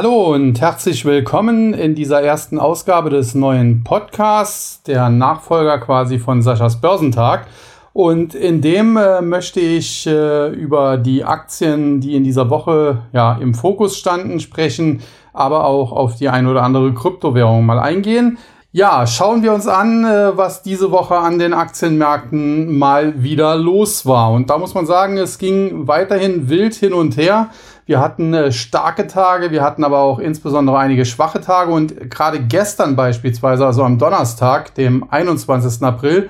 [0.00, 6.40] Hallo und herzlich willkommen in dieser ersten Ausgabe des neuen Podcasts, der Nachfolger quasi von
[6.40, 7.48] Saschas Börsentag.
[7.92, 13.38] Und in dem äh, möchte ich äh, über die Aktien, die in dieser Woche ja
[13.40, 15.00] im Fokus standen, sprechen,
[15.32, 18.38] aber auch auf die ein oder andere Kryptowährung mal eingehen.
[18.70, 24.06] Ja, schauen wir uns an, äh, was diese Woche an den Aktienmärkten mal wieder los
[24.06, 24.30] war.
[24.30, 27.48] Und da muss man sagen, es ging weiterhin wild hin und her.
[27.88, 31.72] Wir hatten äh, starke Tage, wir hatten aber auch insbesondere einige schwache Tage.
[31.72, 35.82] Und gerade gestern beispielsweise, also am Donnerstag, dem 21.
[35.82, 36.28] April,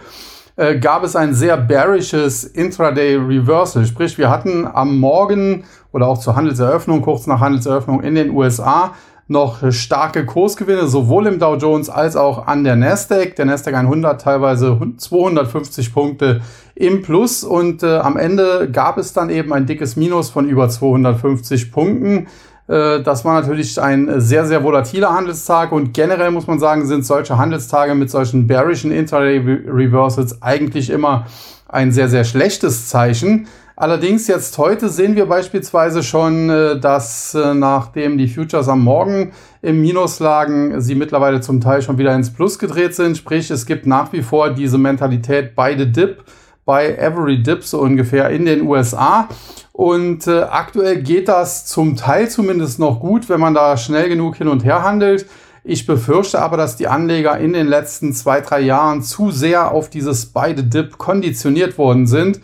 [0.55, 3.87] äh, gab es ein sehr bearishes Intraday Reversal.
[3.87, 8.93] Sprich, wir hatten am Morgen oder auch zur Handelseröffnung, kurz nach Handelseröffnung in den USA,
[9.27, 13.35] noch starke Kursgewinne, sowohl im Dow Jones als auch an der Nasdaq.
[13.35, 16.41] Der Nasdaq 100 teilweise 250 Punkte
[16.79, 20.69] im Plus und äh, am Ende gab es dann eben ein dickes Minus von über
[20.69, 22.29] 250 Punkten.
[22.69, 27.05] Äh, das war natürlich ein sehr, sehr volatiler Handelstag und generell muss man sagen, sind
[27.05, 31.27] solche Handelstage mit solchen bearischen Intraday Reversals eigentlich immer
[31.67, 33.49] ein sehr, sehr schlechtes Zeichen.
[33.75, 39.33] Allerdings jetzt heute sehen wir beispielsweise schon, äh, dass äh, nachdem die Futures am Morgen
[39.63, 43.17] im Minus lagen, sie mittlerweile zum Teil schon wieder ins Plus gedreht sind.
[43.17, 46.23] Sprich, es gibt nach wie vor diese Mentalität beide Dip
[46.69, 49.27] bei Every Dip so ungefähr in den USA.
[49.73, 54.37] Und äh, aktuell geht das zum Teil zumindest noch gut, wenn man da schnell genug
[54.37, 55.25] hin und her handelt.
[55.65, 59.89] Ich befürchte aber, dass die Anleger in den letzten zwei, drei Jahren zu sehr auf
[59.89, 62.39] dieses beide Dip konditioniert worden sind,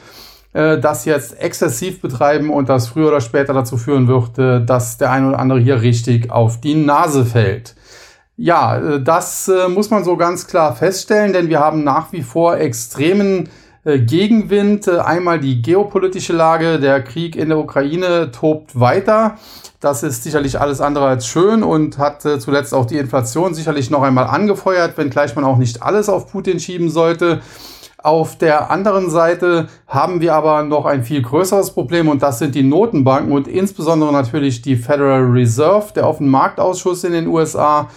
[0.54, 4.96] äh, das jetzt exzessiv betreiben und das früher oder später dazu führen wird, äh, dass
[4.96, 7.74] der eine oder andere hier richtig auf die Nase fällt.
[8.38, 12.22] Ja, äh, das äh, muss man so ganz klar feststellen, denn wir haben nach wie
[12.22, 13.50] vor extremen
[13.84, 14.88] Gegenwind.
[14.88, 19.36] Äh, einmal die geopolitische Lage, der Krieg in der Ukraine tobt weiter.
[19.80, 23.90] Das ist sicherlich alles andere als schön und hat äh, zuletzt auch die Inflation sicherlich
[23.90, 27.42] noch einmal angefeuert, wenngleich man auch nicht alles auf Putin schieben sollte.
[27.98, 32.54] Auf der anderen Seite haben wir aber noch ein viel größeres Problem und das sind
[32.54, 37.88] die Notenbanken und insbesondere natürlich die Federal Reserve, der Offenmarktausschuss in den USA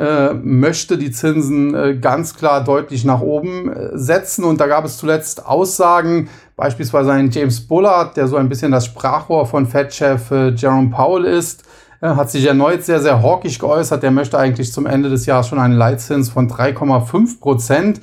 [0.00, 4.44] äh, möchte die Zinsen äh, ganz klar deutlich nach oben äh, setzen.
[4.44, 8.86] Und da gab es zuletzt Aussagen, beispielsweise ein James Bullard, der so ein bisschen das
[8.86, 11.64] Sprachrohr von Fed-Chef äh, Jerome Powell ist,
[12.00, 14.02] äh, hat sich erneut sehr, sehr hawkisch geäußert.
[14.02, 18.00] Der möchte eigentlich zum Ende des Jahres schon einen Leitzins von 3,5 Prozent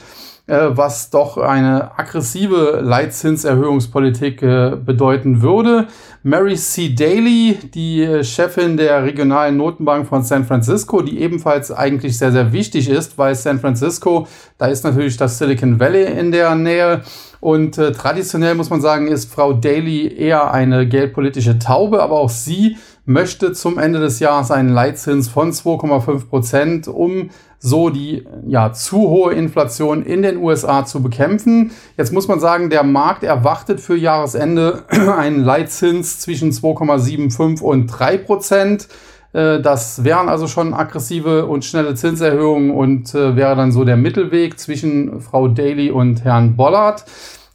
[0.50, 5.88] was doch eine aggressive Leitzinserhöhungspolitik bedeuten würde.
[6.28, 6.94] Mary C.
[6.94, 12.52] Daly, die äh, Chefin der regionalen Notenbank von San Francisco, die ebenfalls eigentlich sehr, sehr
[12.52, 14.28] wichtig ist, weil San Francisco,
[14.58, 17.02] da ist natürlich das Silicon Valley in der Nähe.
[17.40, 22.30] Und äh, traditionell muss man sagen, ist Frau Daly eher eine geldpolitische Taube, aber auch
[22.30, 28.72] sie möchte zum Ende des Jahres einen Leitzins von 2,5 Prozent, um so die ja,
[28.72, 31.72] zu hohe Inflation in den USA zu bekämpfen.
[31.98, 34.84] Jetzt muss man sagen, der Markt erwartet für Jahresende
[35.18, 38.88] einen Leitzins zwischen 2,75 und 3 Prozent.
[39.34, 43.98] Äh, das wären also schon aggressive und schnelle Zinserhöhungen und äh, wäre dann so der
[43.98, 47.06] Mittelweg zwischen Frau Daly und Herrn Bollard.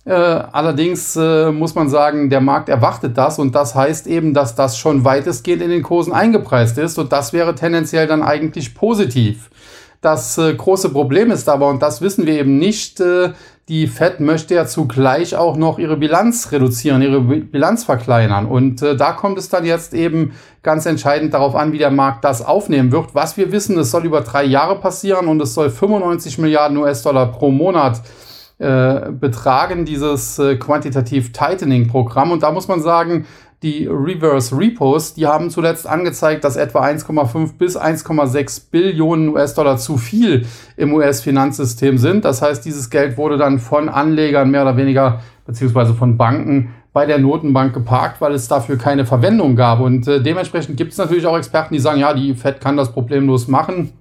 [0.05, 4.77] Äh, allerdings muss man sagen, der Markt erwartet das und das heißt eben, dass das
[4.77, 9.49] schon weitestgehend in den Kursen eingepreist ist und das wäre tendenziell dann eigentlich positiv.
[10.03, 13.31] Das äh, große Problem ist aber, und das wissen wir eben nicht, äh,
[13.69, 18.47] die Fed möchte ja zugleich auch noch ihre Bilanz reduzieren, ihre Bilanz verkleinern.
[18.47, 20.33] Und äh, da kommt es dann jetzt eben
[20.65, 23.15] ganz entscheidend darauf an, wie der Markt das aufnehmen wird.
[23.15, 27.31] Was wir wissen, es soll über drei Jahre passieren und es soll 95 Milliarden US-Dollar
[27.31, 28.03] pro Monat
[28.59, 32.33] äh, betragen, dieses äh, Quantitative Tightening Programm.
[32.33, 33.25] Und da muss man sagen,
[33.63, 39.97] die Reverse Repos, die haben zuletzt angezeigt, dass etwa 1,5 bis 1,6 Billionen US-Dollar zu
[39.97, 40.47] viel
[40.77, 42.25] im US-Finanzsystem sind.
[42.25, 47.07] Das heißt, dieses Geld wurde dann von Anlegern mehr oder weniger, beziehungsweise von Banken bei
[47.07, 49.81] der Notenbank geparkt, weil es dafür keine Verwendung gab.
[49.81, 52.93] Und äh, dementsprechend gibt es natürlich auch Experten, die sagen, ja, die Fed kann das
[52.93, 53.93] problemlos machen.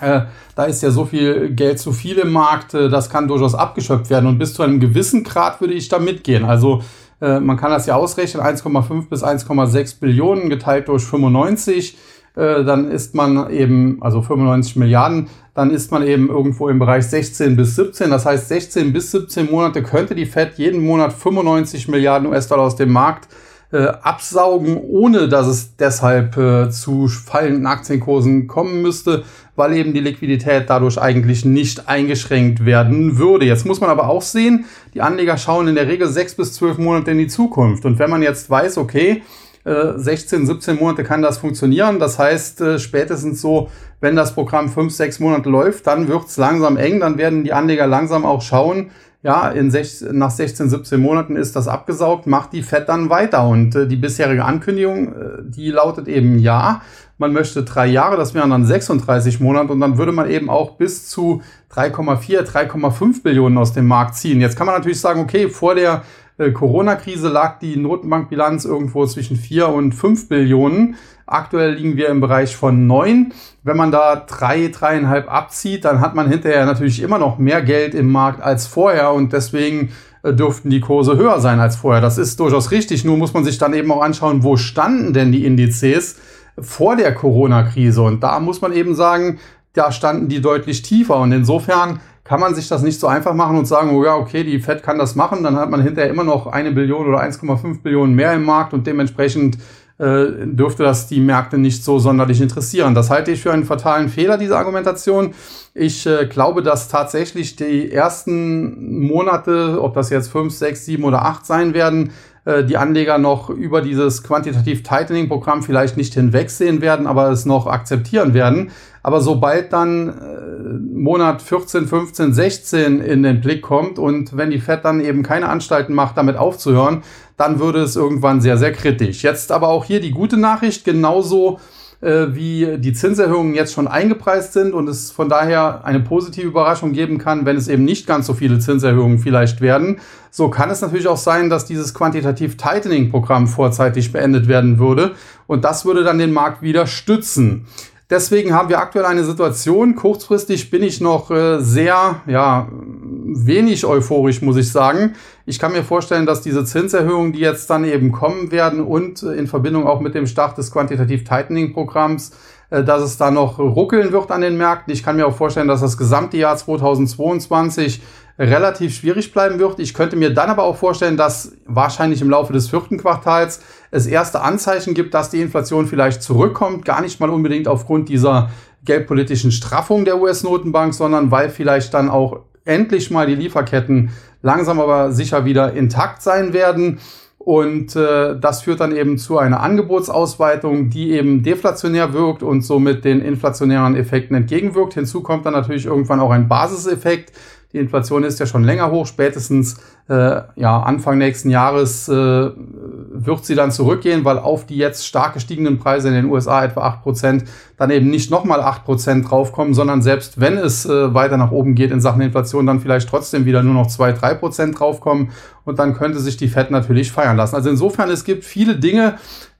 [0.00, 0.22] Äh,
[0.54, 4.10] da ist ja so viel Geld zu viel im Markt, äh, das kann durchaus abgeschöpft
[4.10, 4.26] werden.
[4.26, 6.44] Und bis zu einem gewissen Grad würde ich da mitgehen.
[6.44, 6.82] Also
[7.20, 11.96] äh, man kann das ja ausrechnen, 1,5 bis 1,6 Billionen geteilt durch 95.
[12.36, 17.06] Äh, dann ist man eben, also 95 Milliarden, dann ist man eben irgendwo im Bereich
[17.06, 18.10] 16 bis 17.
[18.10, 22.76] Das heißt, 16 bis 17 Monate könnte die Fed jeden Monat 95 Milliarden US-Dollar aus
[22.76, 23.28] dem Markt
[23.72, 29.24] äh, absaugen, ohne dass es deshalb äh, zu fallenden Aktienkursen kommen müsste,
[29.56, 33.46] weil eben die Liquidität dadurch eigentlich nicht eingeschränkt werden würde.
[33.46, 36.78] Jetzt muss man aber auch sehen, die Anleger schauen in der Regel sechs bis zwölf
[36.78, 37.84] Monate in die Zukunft.
[37.84, 39.22] Und wenn man jetzt weiß, okay,
[39.66, 41.98] 16, 17 Monate kann das funktionieren.
[41.98, 43.68] Das heißt, äh, spätestens so,
[44.00, 47.88] wenn das Programm 5, 6 Monate läuft, dann wird's langsam eng, dann werden die Anleger
[47.88, 48.90] langsam auch schauen,
[49.26, 53.48] ja, in sech, nach 16, 17 Monaten ist das abgesaugt, macht die FED dann weiter.
[53.48, 56.80] Und äh, die bisherige Ankündigung, äh, die lautet eben ja,
[57.18, 60.76] man möchte drei Jahre, das wären dann 36 Monate und dann würde man eben auch
[60.76, 61.42] bis zu
[61.74, 64.40] 3,4, 3,5 Billionen aus dem Markt ziehen.
[64.40, 66.04] Jetzt kann man natürlich sagen, okay, vor der
[66.38, 70.94] äh, Corona-Krise lag die Notenbankbilanz irgendwo zwischen 4 und 5 Billionen.
[71.26, 73.32] Aktuell liegen wir im Bereich von 9.
[73.64, 77.94] Wenn man da drei, dreieinhalb abzieht, dann hat man hinterher natürlich immer noch mehr Geld
[77.94, 79.90] im Markt als vorher und deswegen
[80.22, 82.00] äh, dürften die Kurse höher sein als vorher.
[82.00, 83.04] Das ist durchaus richtig.
[83.04, 86.16] Nur muss man sich dann eben auch anschauen, wo standen denn die Indizes
[86.60, 88.02] vor der Corona-Krise?
[88.02, 89.40] Und da muss man eben sagen,
[89.72, 91.18] da standen die deutlich tiefer.
[91.18, 94.44] Und insofern kann man sich das nicht so einfach machen und sagen, oh ja, okay,
[94.44, 97.82] die Fed kann das machen, dann hat man hinterher immer noch eine Billion oder 1,5
[97.82, 99.58] Billionen mehr im Markt und dementsprechend
[99.98, 102.94] dürfte das die Märkte nicht so sonderlich interessieren.
[102.94, 105.32] Das halte ich für einen fatalen Fehler, diese Argumentation.
[105.72, 111.22] Ich äh, glaube, dass tatsächlich die ersten Monate, ob das jetzt fünf, sechs, sieben oder
[111.24, 112.12] acht sein werden,
[112.46, 117.44] äh, die Anleger noch über dieses Quantitativ Tightening Programm vielleicht nicht hinwegsehen werden, aber es
[117.44, 118.70] noch akzeptieren werden.
[119.02, 124.60] Aber sobald dann äh, Monat 14, 15, 16 in den Blick kommt und wenn die
[124.60, 127.02] Fed dann eben keine Anstalten macht, damit aufzuhören,
[127.36, 129.22] dann würde es irgendwann sehr, sehr kritisch.
[129.22, 131.58] Jetzt aber auch hier die gute Nachricht, genauso
[132.00, 136.92] äh, wie die Zinserhöhungen jetzt schon eingepreist sind und es von daher eine positive Überraschung
[136.92, 139.98] geben kann, wenn es eben nicht ganz so viele Zinserhöhungen vielleicht werden.
[140.30, 145.14] So kann es natürlich auch sein, dass dieses Quantitativ Tightening Programm vorzeitig beendet werden würde
[145.46, 147.66] und das würde dann den Markt wieder stützen.
[148.08, 149.96] Deswegen haben wir aktuell eine Situation.
[149.96, 155.14] Kurzfristig bin ich noch äh, sehr, ja, wenig euphorisch, muss ich sagen.
[155.44, 159.32] Ich kann mir vorstellen, dass diese Zinserhöhungen, die jetzt dann eben kommen werden und äh,
[159.32, 162.30] in Verbindung auch mit dem Start des Quantitative Tightening Programms,
[162.70, 164.92] äh, dass es da noch ruckeln wird an den Märkten.
[164.92, 168.02] Ich kann mir auch vorstellen, dass das gesamte Jahr 2022
[168.38, 169.78] relativ schwierig bleiben wird.
[169.78, 173.60] Ich könnte mir dann aber auch vorstellen, dass wahrscheinlich im Laufe des vierten Quartals
[173.90, 176.84] es erste Anzeichen gibt, dass die Inflation vielleicht zurückkommt.
[176.84, 178.50] Gar nicht mal unbedingt aufgrund dieser
[178.84, 184.10] geldpolitischen Straffung der US-Notenbank, sondern weil vielleicht dann auch endlich mal die Lieferketten
[184.42, 186.98] langsam aber sicher wieder intakt sein werden.
[187.38, 193.04] Und äh, das führt dann eben zu einer Angebotsausweitung, die eben deflationär wirkt und somit
[193.04, 194.94] den inflationären Effekten entgegenwirkt.
[194.94, 197.32] Hinzu kommt dann natürlich irgendwann auch ein Basiseffekt,
[197.72, 199.06] die Inflation ist ja schon länger hoch.
[199.06, 199.76] Spätestens
[200.08, 205.34] äh, ja, Anfang nächsten Jahres äh, wird sie dann zurückgehen, weil auf die jetzt stark
[205.34, 207.44] gestiegenen Preise in den USA etwa 8%
[207.76, 211.90] dann eben nicht nochmal 8% draufkommen, sondern selbst wenn es äh, weiter nach oben geht
[211.90, 215.30] in Sachen Inflation, dann vielleicht trotzdem wieder nur noch 2-3% draufkommen
[215.64, 217.56] und dann könnte sich die Fed natürlich feiern lassen.
[217.56, 219.16] Also insofern, es gibt viele Dinge,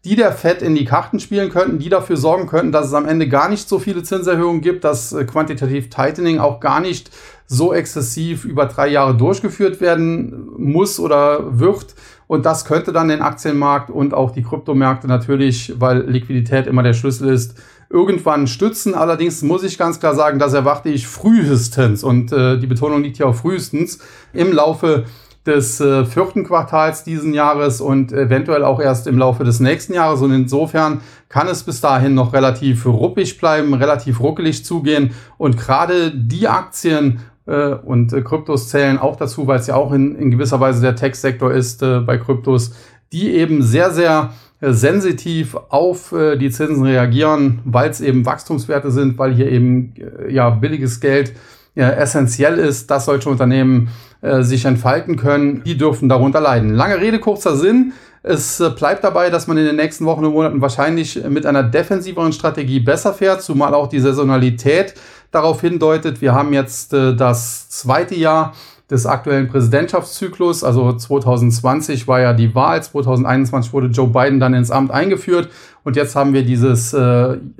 [0.06, 3.08] die der Fed in die Karten spielen könnten, die dafür sorgen könnten, dass es am
[3.08, 7.11] Ende gar nicht so viele Zinserhöhungen gibt, dass äh, Quantitative Tightening auch gar nicht
[7.49, 11.97] so exzessiv über drei Jahre durchgeführt werden muss oder wird.
[12.29, 16.94] Und das könnte dann den Aktienmarkt und auch die Kryptomärkte natürlich, weil Liquidität immer der
[16.94, 17.56] Schlüssel ist,
[17.91, 18.94] irgendwann stützen.
[18.94, 23.17] Allerdings muss ich ganz klar sagen, das erwarte ich frühestens und äh, die Betonung liegt
[23.17, 23.99] hier auf frühestens
[24.32, 25.05] im Laufe
[25.46, 30.20] des äh, vierten Quartals diesen Jahres und eventuell auch erst im Laufe des nächsten Jahres.
[30.22, 35.12] Und insofern kann es bis dahin noch relativ ruppig bleiben, relativ ruckelig zugehen.
[35.38, 39.93] Und gerade die Aktien, äh, und äh, Kryptos zählen auch dazu, weil es ja auch
[39.93, 42.72] in, in gewisser Weise der Tech-Sektor ist äh, bei Kryptos,
[43.12, 48.91] die eben sehr, sehr äh, sensitiv auf äh, die Zinsen reagieren, weil es eben Wachstumswerte
[48.91, 49.94] sind, weil hier eben
[50.29, 51.34] ja billiges Geld
[51.74, 53.91] ja, essentiell ist, dass solche Unternehmen
[54.23, 55.63] äh, sich entfalten können.
[55.65, 56.73] Die dürfen darunter leiden.
[56.73, 57.93] Lange Rede, kurzer Sinn.
[58.23, 61.63] Es äh, bleibt dabei, dass man in den nächsten Wochen und Monaten wahrscheinlich mit einer
[61.63, 64.94] defensiveren Strategie besser fährt, zumal auch die Saisonalität
[65.32, 66.23] darauf hindeutet.
[66.23, 68.55] Wir haben jetzt äh, das zweite Jahr
[68.91, 70.65] des aktuellen Präsidentschaftszyklus.
[70.65, 75.51] Also 2020 war ja die Wahl, 2021 wurde Joe Biden dann ins Amt eingeführt
[75.82, 76.96] und jetzt haben wir dieses,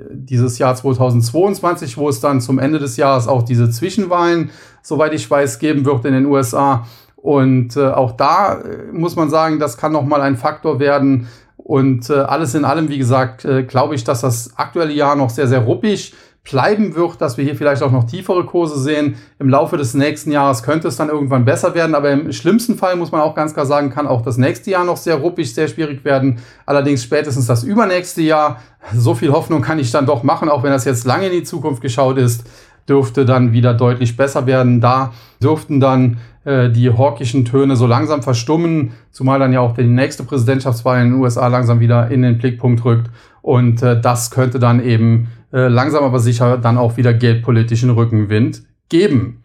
[0.09, 4.51] dieses Jahr 2022, wo es dann zum Ende des Jahres auch diese Zwischenwahlen,
[4.87, 6.85] soweit ich weiß, geben wird in den USA.
[7.17, 11.27] Und äh, auch da äh, muss man sagen, das kann nochmal ein Faktor werden.
[11.57, 15.29] Und äh, alles in allem, wie gesagt, äh, glaube ich, dass das aktuelle Jahr noch
[15.29, 16.13] sehr, sehr ruppig
[16.49, 19.17] bleiben wird, dass wir hier vielleicht auch noch tiefere Kurse sehen.
[19.39, 22.95] Im Laufe des nächsten Jahres könnte es dann irgendwann besser werden, aber im schlimmsten Fall
[22.95, 25.67] muss man auch ganz klar sagen, kann auch das nächste Jahr noch sehr ruppig, sehr
[25.67, 26.39] schwierig werden.
[26.65, 28.61] Allerdings spätestens das übernächste Jahr,
[28.95, 31.43] so viel Hoffnung kann ich dann doch machen, auch wenn das jetzt lange in die
[31.43, 32.45] Zukunft geschaut ist,
[32.87, 34.81] dürfte dann wieder deutlich besser werden.
[34.81, 39.83] Da dürften dann äh, die hawkischen Töne so langsam verstummen, zumal dann ja auch die
[39.83, 43.09] nächste Präsidentschaftswahl in den USA langsam wieder in den Blickpunkt rückt.
[43.41, 48.63] Und äh, das könnte dann eben äh, langsam aber sicher dann auch wieder geldpolitischen Rückenwind
[48.89, 49.43] geben.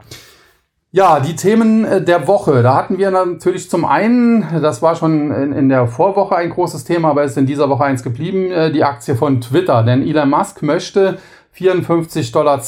[0.95, 2.63] Ja, die Themen äh, der Woche.
[2.63, 6.85] Da hatten wir natürlich zum einen, das war schon in, in der Vorwoche ein großes
[6.85, 9.85] Thema, aber ist in dieser Woche eins geblieben, äh, die Aktie von Twitter.
[9.85, 11.19] Denn Elon Musk möchte
[11.57, 12.61] 54,20 Dollar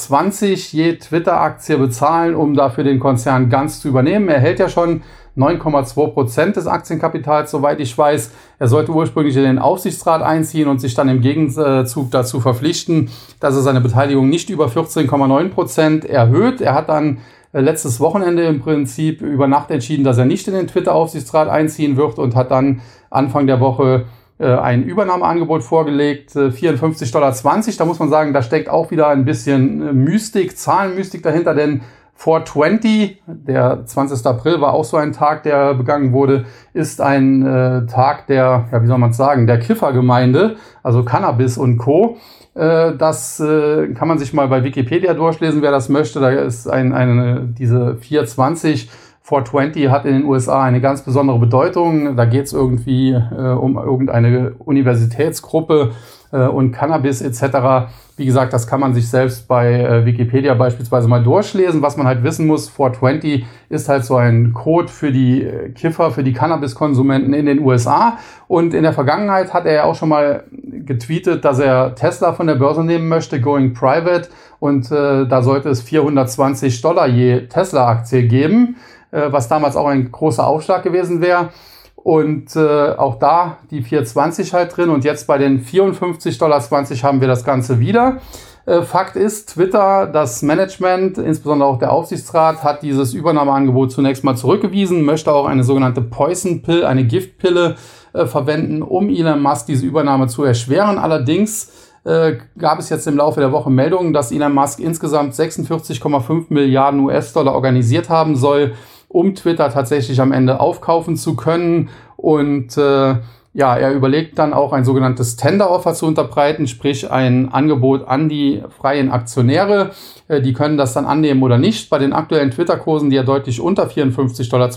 [0.73, 4.29] je Twitter-Aktie bezahlen, um dafür den Konzern ganz zu übernehmen.
[4.29, 5.03] Er hält ja schon
[5.37, 8.31] 9,2 Prozent des Aktienkapitals, soweit ich weiß.
[8.59, 13.09] Er sollte ursprünglich in den Aufsichtsrat einziehen und sich dann im Gegenzug dazu verpflichten,
[13.41, 16.61] dass er seine Beteiligung nicht über 14,9 Prozent erhöht.
[16.61, 17.19] Er hat dann
[17.53, 21.97] äh, letztes Wochenende im Prinzip über Nacht entschieden, dass er nicht in den Twitter-Aufsichtsrat einziehen
[21.97, 24.05] wird und hat dann Anfang der Woche
[24.45, 27.33] ein Übernahmeangebot vorgelegt, äh, 54,20 Dollar.
[27.79, 31.83] Da muss man sagen, da steckt auch wieder ein bisschen äh, Mystik, Zahlenmystik dahinter, denn
[32.17, 34.25] 420, der 20.
[34.27, 38.83] April war auch so ein Tag, der begangen wurde, ist ein äh, Tag der, ja,
[38.83, 42.17] wie soll man sagen, der Kiffergemeinde, also Cannabis und Co.
[42.55, 46.21] Äh, das äh, kann man sich mal bei Wikipedia durchlesen, wer das möchte.
[46.21, 48.89] Da ist ein, eine, diese 420
[49.27, 52.15] 420 hat in den USA eine ganz besondere Bedeutung.
[52.15, 55.93] Da geht es irgendwie äh, um irgendeine Universitätsgruppe
[56.31, 57.89] äh, und Cannabis etc.
[58.19, 61.81] Wie gesagt, das kann man sich selbst bei äh, Wikipedia beispielsweise mal durchlesen.
[61.81, 66.11] Was man halt wissen muss, 420 ist halt so ein Code für die äh, Kiffer,
[66.11, 68.19] für die Cannabiskonsumenten in den USA.
[68.47, 72.47] Und in der Vergangenheit hat er ja auch schon mal getweetet, dass er Tesla von
[72.47, 74.29] der Börse nehmen möchte, going private.
[74.61, 78.77] Und äh, da sollte es 420 Dollar je Tesla-Aktie geben.
[79.15, 81.51] Äh, was damals auch ein großer Aufschlag gewesen wäre.
[81.95, 84.91] Und äh, auch da die 420 halt drin.
[84.91, 88.19] Und jetzt bei den 54,20 Dollar haben wir das Ganze wieder.
[88.67, 94.37] Äh, Fakt ist, Twitter, das Management, insbesondere auch der Aufsichtsrat, hat dieses Übernahmeangebot zunächst mal
[94.37, 97.77] zurückgewiesen, möchte auch eine sogenannte Poison Pill, eine Giftpille
[98.15, 100.99] äh, verwenden, um Elon Musk diese Übernahme zu erschweren.
[100.99, 101.71] Allerdings
[102.03, 107.01] äh, gab es jetzt im Laufe der Woche Meldungen, dass Elon Musk insgesamt 46,5 Milliarden
[107.01, 108.75] US-Dollar organisiert haben soll,
[109.15, 111.89] um Twitter tatsächlich am Ende aufkaufen zu können.
[112.17, 113.15] Und äh,
[113.57, 118.61] ja, er überlegt dann auch ein sogenanntes Tender-Offer zu unterbreiten, sprich ein Angebot an die
[118.77, 119.93] freien Aktionäre.
[120.27, 121.91] Äh, die können das dann annehmen oder nicht.
[121.91, 124.71] Bei den aktuellen Twitter-Kursen, die ja deutlich unter 54,20 Dollar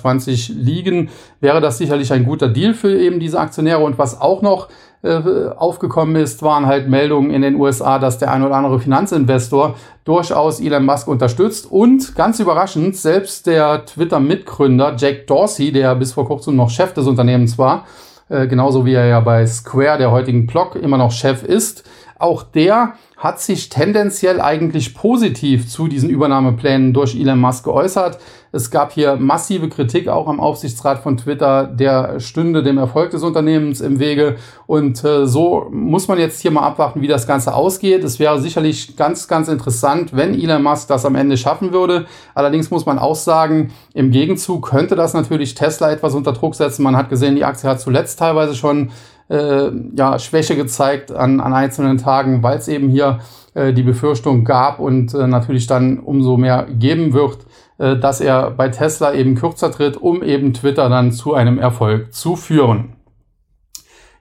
[0.63, 1.10] liegen,
[1.41, 3.84] wäre das sicherlich ein guter Deal für eben diese Aktionäre.
[3.84, 4.67] Und was auch noch
[5.04, 9.75] äh, aufgekommen ist, waren halt Meldungen in den USA, dass der ein oder andere Finanzinvestor
[10.06, 11.72] durchaus Elon Musk unterstützt.
[11.72, 17.06] Und ganz überraschend selbst der Twitter-Mitgründer Jack Dorsey, der bis vor kurzem noch Chef des
[17.06, 17.86] Unternehmens war,
[18.30, 21.88] äh, genauso wie er ja bei Square, der heutigen Block, immer noch Chef ist,
[22.20, 28.20] auch der hat sich tendenziell eigentlich positiv zu diesen Übernahmeplänen durch Elon Musk geäußert.
[28.52, 33.24] Es gab hier massive Kritik auch am Aufsichtsrat von Twitter, der stünde dem Erfolg des
[33.24, 34.36] Unternehmens im Wege.
[34.68, 38.04] Und äh, so muss man jetzt hier mal abwarten, wie das Ganze ausgeht.
[38.04, 42.06] Es wäre sicherlich ganz, ganz interessant, wenn Elon Musk das am Ende schaffen würde.
[42.36, 46.84] Allerdings muss man auch sagen, im Gegenzug könnte das natürlich Tesla etwas unter Druck setzen.
[46.84, 48.92] Man hat gesehen, die Aktie hat zuletzt teilweise schon
[49.29, 53.19] äh, ja, Schwäche gezeigt an, an einzelnen Tagen, weil es eben hier
[53.53, 57.39] äh, die Befürchtung gab und äh, natürlich dann umso mehr geben wird,
[57.77, 62.13] äh, dass er bei Tesla eben kürzer tritt, um eben Twitter dann zu einem Erfolg
[62.13, 62.93] zu führen.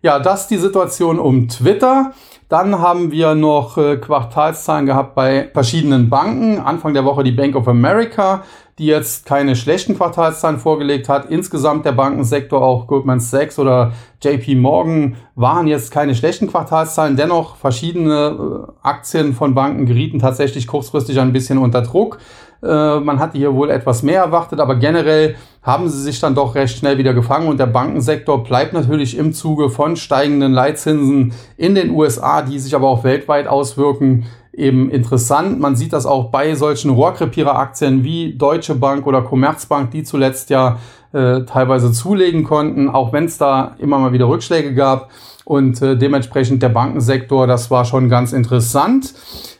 [0.02, 2.12] Ja, das die Situation um Twitter.
[2.48, 6.60] Dann haben wir noch äh, Quartalszahlen gehabt bei verschiedenen Banken.
[6.60, 8.44] Anfang der Woche die Bank of America,
[8.78, 11.30] die jetzt keine schlechten Quartalszahlen vorgelegt hat.
[11.30, 13.92] Insgesamt der Bankensektor, auch Goldman Sachs oder
[14.22, 17.16] JP Morgan, waren jetzt keine schlechten Quartalszahlen.
[17.16, 22.18] Dennoch verschiedene äh, Aktien von Banken gerieten tatsächlich kurzfristig ein bisschen unter Druck.
[22.62, 26.54] Äh, man hatte hier wohl etwas mehr erwartet, aber generell haben sie sich dann doch
[26.54, 31.74] recht schnell wieder gefangen und der Bankensektor bleibt natürlich im Zuge von steigenden Leitzinsen in
[31.74, 35.60] den USA, die sich aber auch weltweit auswirken, eben interessant.
[35.60, 40.78] Man sieht das auch bei solchen Rohrkrepierer-Aktien wie Deutsche Bank oder Commerzbank, die zuletzt ja
[41.12, 45.10] äh, teilweise zulegen konnten, auch wenn es da immer mal wieder Rückschläge gab.
[45.44, 49.14] Und äh, dementsprechend der Bankensektor, das war schon ganz interessant.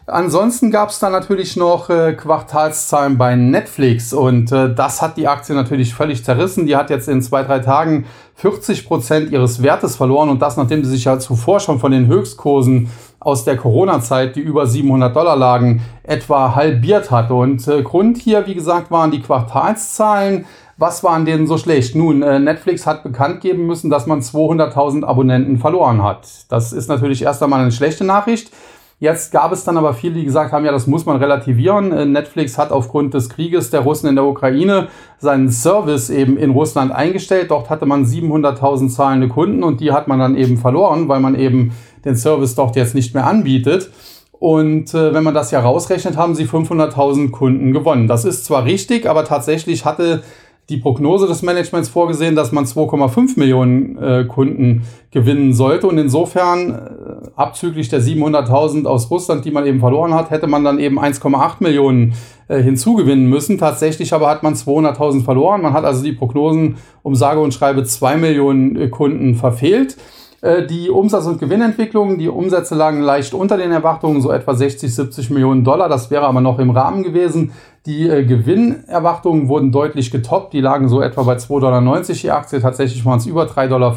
[0.09, 5.27] Ansonsten gab es dann natürlich noch äh, Quartalszahlen bei Netflix und äh, das hat die
[5.27, 6.67] Aktie natürlich völlig zerrissen.
[6.67, 10.85] Die hat jetzt in zwei, drei Tagen 40 Prozent ihres Wertes verloren und das, nachdem
[10.85, 12.89] sie sich ja zuvor schon von den Höchstkursen
[13.21, 17.35] aus der Corona-Zeit, die über 700 Dollar lagen, etwa halbiert hatte.
[17.35, 20.47] Und äh, Grund hier, wie gesagt, waren die Quartalszahlen.
[20.79, 21.95] Was waren denen so schlecht?
[21.95, 26.29] Nun, äh, Netflix hat bekannt geben müssen, dass man 200.000 Abonnenten verloren hat.
[26.51, 28.51] Das ist natürlich erst einmal eine schlechte Nachricht.
[28.99, 31.93] Jetzt gab es dann aber viele, die gesagt haben, ja, das muss man relativieren.
[31.93, 36.51] Äh, Netflix hat aufgrund des Krieges der Russen in der Ukraine seinen Service eben in
[36.51, 37.51] Russland eingestellt.
[37.51, 41.35] Dort hatte man 700.000 zahlende Kunden und die hat man dann eben verloren, weil man
[41.35, 41.73] eben
[42.07, 43.91] den Service dort jetzt nicht mehr anbietet.
[44.33, 48.07] Und äh, wenn man das ja rausrechnet, haben sie 500.000 Kunden gewonnen.
[48.07, 50.23] Das ist zwar richtig, aber tatsächlich hatte
[50.69, 54.83] die Prognose des Managements vorgesehen, dass man 2,5 Millionen äh, Kunden
[55.13, 55.87] gewinnen sollte.
[55.87, 60.65] Und insofern, äh, abzüglich der 700.000 aus Russland, die man eben verloren hat, hätte man
[60.65, 62.15] dann eben 1,8 Millionen
[62.49, 63.59] äh, hinzugewinnen müssen.
[63.59, 65.63] Tatsächlich aber hat man 200.000 verloren.
[65.63, 69.97] Man hat also die Prognosen um sage und schreibe 2 Millionen äh, Kunden verfehlt.
[70.43, 74.95] Äh, die Umsatz- und Gewinnentwicklung, die Umsätze lagen leicht unter den Erwartungen, so etwa 60,
[74.95, 75.89] 70 Millionen Dollar.
[75.89, 77.53] Das wäre aber noch im Rahmen gewesen.
[77.87, 80.53] Die äh, Gewinnerwartungen wurden deutlich getoppt.
[80.53, 82.61] Die lagen so etwa bei 2,90 Dollar die Aktie.
[82.61, 83.97] Tatsächlich waren es über 3,50 Dollar.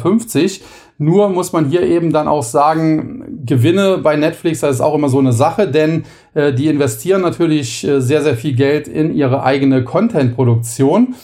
[0.98, 5.08] Nur muss man hier eben dann auch sagen, Gewinne bei Netflix, das ist auch immer
[5.08, 6.04] so eine Sache, denn
[6.34, 11.14] äh, die investieren natürlich äh, sehr, sehr viel Geld in ihre eigene Content-Produktion.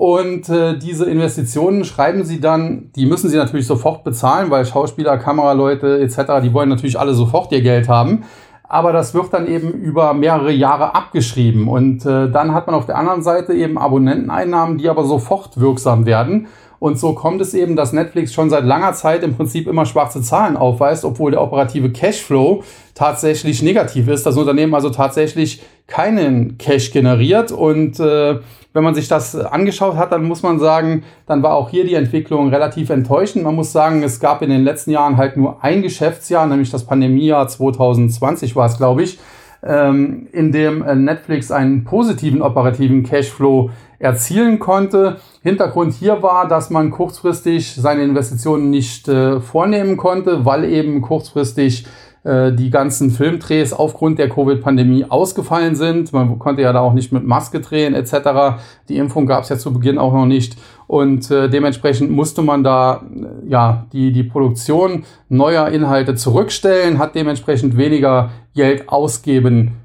[0.00, 5.18] Und äh, diese Investitionen schreiben sie dann, die müssen sie natürlich sofort bezahlen, weil Schauspieler,
[5.18, 8.24] Kameraleute etc., die wollen natürlich alle sofort ihr Geld haben
[8.72, 11.66] aber das wird dann eben über mehrere Jahre abgeschrieben.
[11.66, 16.06] Und äh, dann hat man auf der anderen Seite eben Abonnenteneinnahmen, die aber sofort wirksam
[16.06, 16.46] werden.
[16.78, 20.22] Und so kommt es eben, dass Netflix schon seit langer Zeit im Prinzip immer schwarze
[20.22, 22.62] Zahlen aufweist, obwohl der operative Cashflow
[22.94, 24.24] tatsächlich negativ ist.
[24.24, 27.50] Das Unternehmen also tatsächlich keinen Cash generiert.
[27.50, 28.38] Und äh,
[28.72, 31.94] wenn man sich das angeschaut hat, dann muss man sagen, dann war auch hier die
[31.94, 33.44] Entwicklung relativ enttäuschend.
[33.44, 36.84] Man muss sagen, es gab in den letzten Jahren halt nur ein Geschäftsjahr, nämlich das
[36.84, 39.18] Pandemiejahr 2020 war es, glaube ich,
[39.62, 45.16] ähm, in dem äh, Netflix einen positiven operativen Cashflow erzielen konnte.
[45.42, 51.86] Hintergrund hier war, dass man kurzfristig seine Investitionen nicht äh, vornehmen konnte, weil eben kurzfristig
[52.22, 56.12] äh, die ganzen Filmdrehs aufgrund der Covid-Pandemie ausgefallen sind.
[56.12, 58.60] Man konnte ja da auch nicht mit Maske drehen etc.
[58.88, 60.56] Die Impfung gab es ja zu Beginn auch noch nicht.
[60.86, 67.14] Und äh, dementsprechend musste man da äh, ja die, die Produktion neuer Inhalte zurückstellen, hat
[67.14, 69.76] dementsprechend weniger Geld ausgeben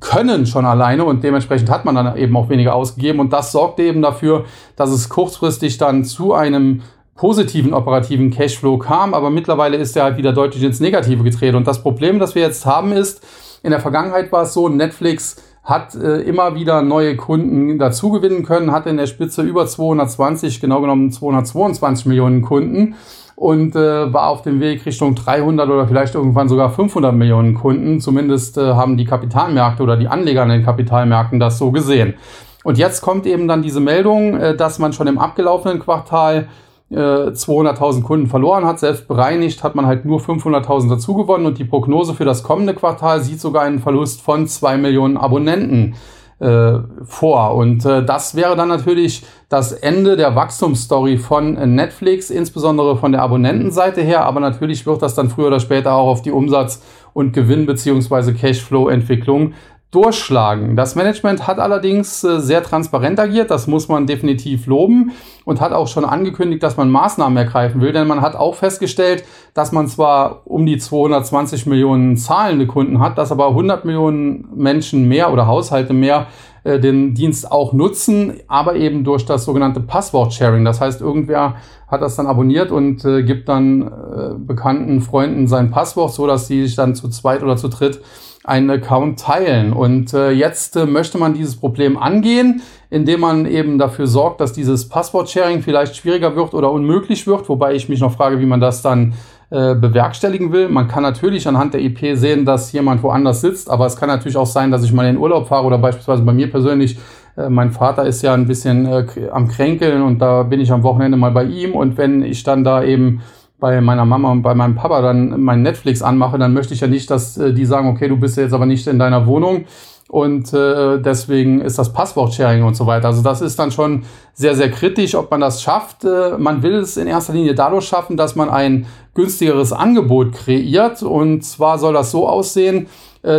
[0.00, 3.82] können schon alleine und dementsprechend hat man dann eben auch weniger ausgegeben und das sorgte
[3.82, 4.44] eben dafür,
[4.76, 6.82] dass es kurzfristig dann zu einem
[7.14, 11.66] positiven operativen Cashflow kam, aber mittlerweile ist er halt wieder deutlich ins Negative gedreht und
[11.66, 13.24] das Problem, das wir jetzt haben ist,
[13.62, 18.72] in der Vergangenheit war es so, Netflix hat äh, immer wieder neue Kunden dazugewinnen können,
[18.72, 22.96] hatte in der Spitze über 220, genau genommen 222 Millionen Kunden
[23.36, 28.00] und äh, war auf dem Weg Richtung 300 oder vielleicht irgendwann sogar 500 Millionen Kunden.
[28.00, 32.14] Zumindest äh, haben die Kapitalmärkte oder die Anleger an den Kapitalmärkten das so gesehen.
[32.62, 36.48] Und jetzt kommt eben dann diese Meldung, äh, dass man schon im abgelaufenen Quartal
[36.94, 38.78] 200.000 äh, Kunden verloren hat.
[38.78, 42.74] Selbst bereinigt hat man halt nur 500.000 dazu gewonnen und die Prognose für das kommende
[42.74, 45.94] Quartal sieht sogar einen Verlust von 2 Millionen Abonnenten
[46.40, 47.54] äh, vor.
[47.54, 53.22] Und äh, das wäre dann natürlich das Ende der Wachstumsstory von Netflix, insbesondere von der
[53.22, 54.24] Abonnentenseite her.
[54.24, 58.32] Aber natürlich wird das dann früher oder später auch auf die Umsatz- und Gewinn- bzw.
[58.32, 59.54] Cashflow-Entwicklung
[59.94, 60.76] durchschlagen.
[60.76, 65.12] Das Management hat allerdings äh, sehr transparent agiert, das muss man definitiv loben
[65.44, 69.24] und hat auch schon angekündigt, dass man Maßnahmen ergreifen will, denn man hat auch festgestellt,
[69.54, 75.06] dass man zwar um die 220 Millionen zahlende Kunden hat, dass aber 100 Millionen Menschen
[75.06, 76.26] mehr oder Haushalte mehr
[76.64, 80.64] äh, den Dienst auch nutzen, aber eben durch das sogenannte Passwort-Sharing.
[80.64, 85.70] Das heißt, irgendwer hat das dann abonniert und äh, gibt dann äh, bekannten Freunden sein
[85.70, 88.00] Passwort, so dass sie sich dann zu zweit oder zu dritt
[88.44, 89.72] einen Account teilen.
[89.72, 94.52] Und äh, jetzt äh, möchte man dieses Problem angehen, indem man eben dafür sorgt, dass
[94.52, 98.60] dieses Passwort-Sharing vielleicht schwieriger wird oder unmöglich wird, wobei ich mich noch frage, wie man
[98.60, 99.14] das dann
[99.50, 100.68] äh, bewerkstelligen will.
[100.68, 104.36] Man kann natürlich anhand der IP sehen, dass jemand woanders sitzt, aber es kann natürlich
[104.36, 106.98] auch sein, dass ich mal in Urlaub fahre oder beispielsweise bei mir persönlich
[107.36, 110.82] äh, mein Vater ist ja ein bisschen äh, am Kränkeln und da bin ich am
[110.82, 113.22] Wochenende mal bei ihm und wenn ich dann da eben
[113.64, 116.86] bei meiner Mama und bei meinem Papa dann mein Netflix anmache, dann möchte ich ja
[116.86, 119.64] nicht, dass äh, die sagen, okay, du bist jetzt aber nicht in deiner Wohnung
[120.08, 123.06] und äh, deswegen ist das Passwort-Sharing und so weiter.
[123.06, 124.02] Also das ist dann schon
[124.34, 126.04] sehr, sehr kritisch, ob man das schafft.
[126.04, 131.02] Äh, man will es in erster Linie dadurch schaffen, dass man ein günstigeres Angebot kreiert
[131.02, 132.88] und zwar soll das so aussehen,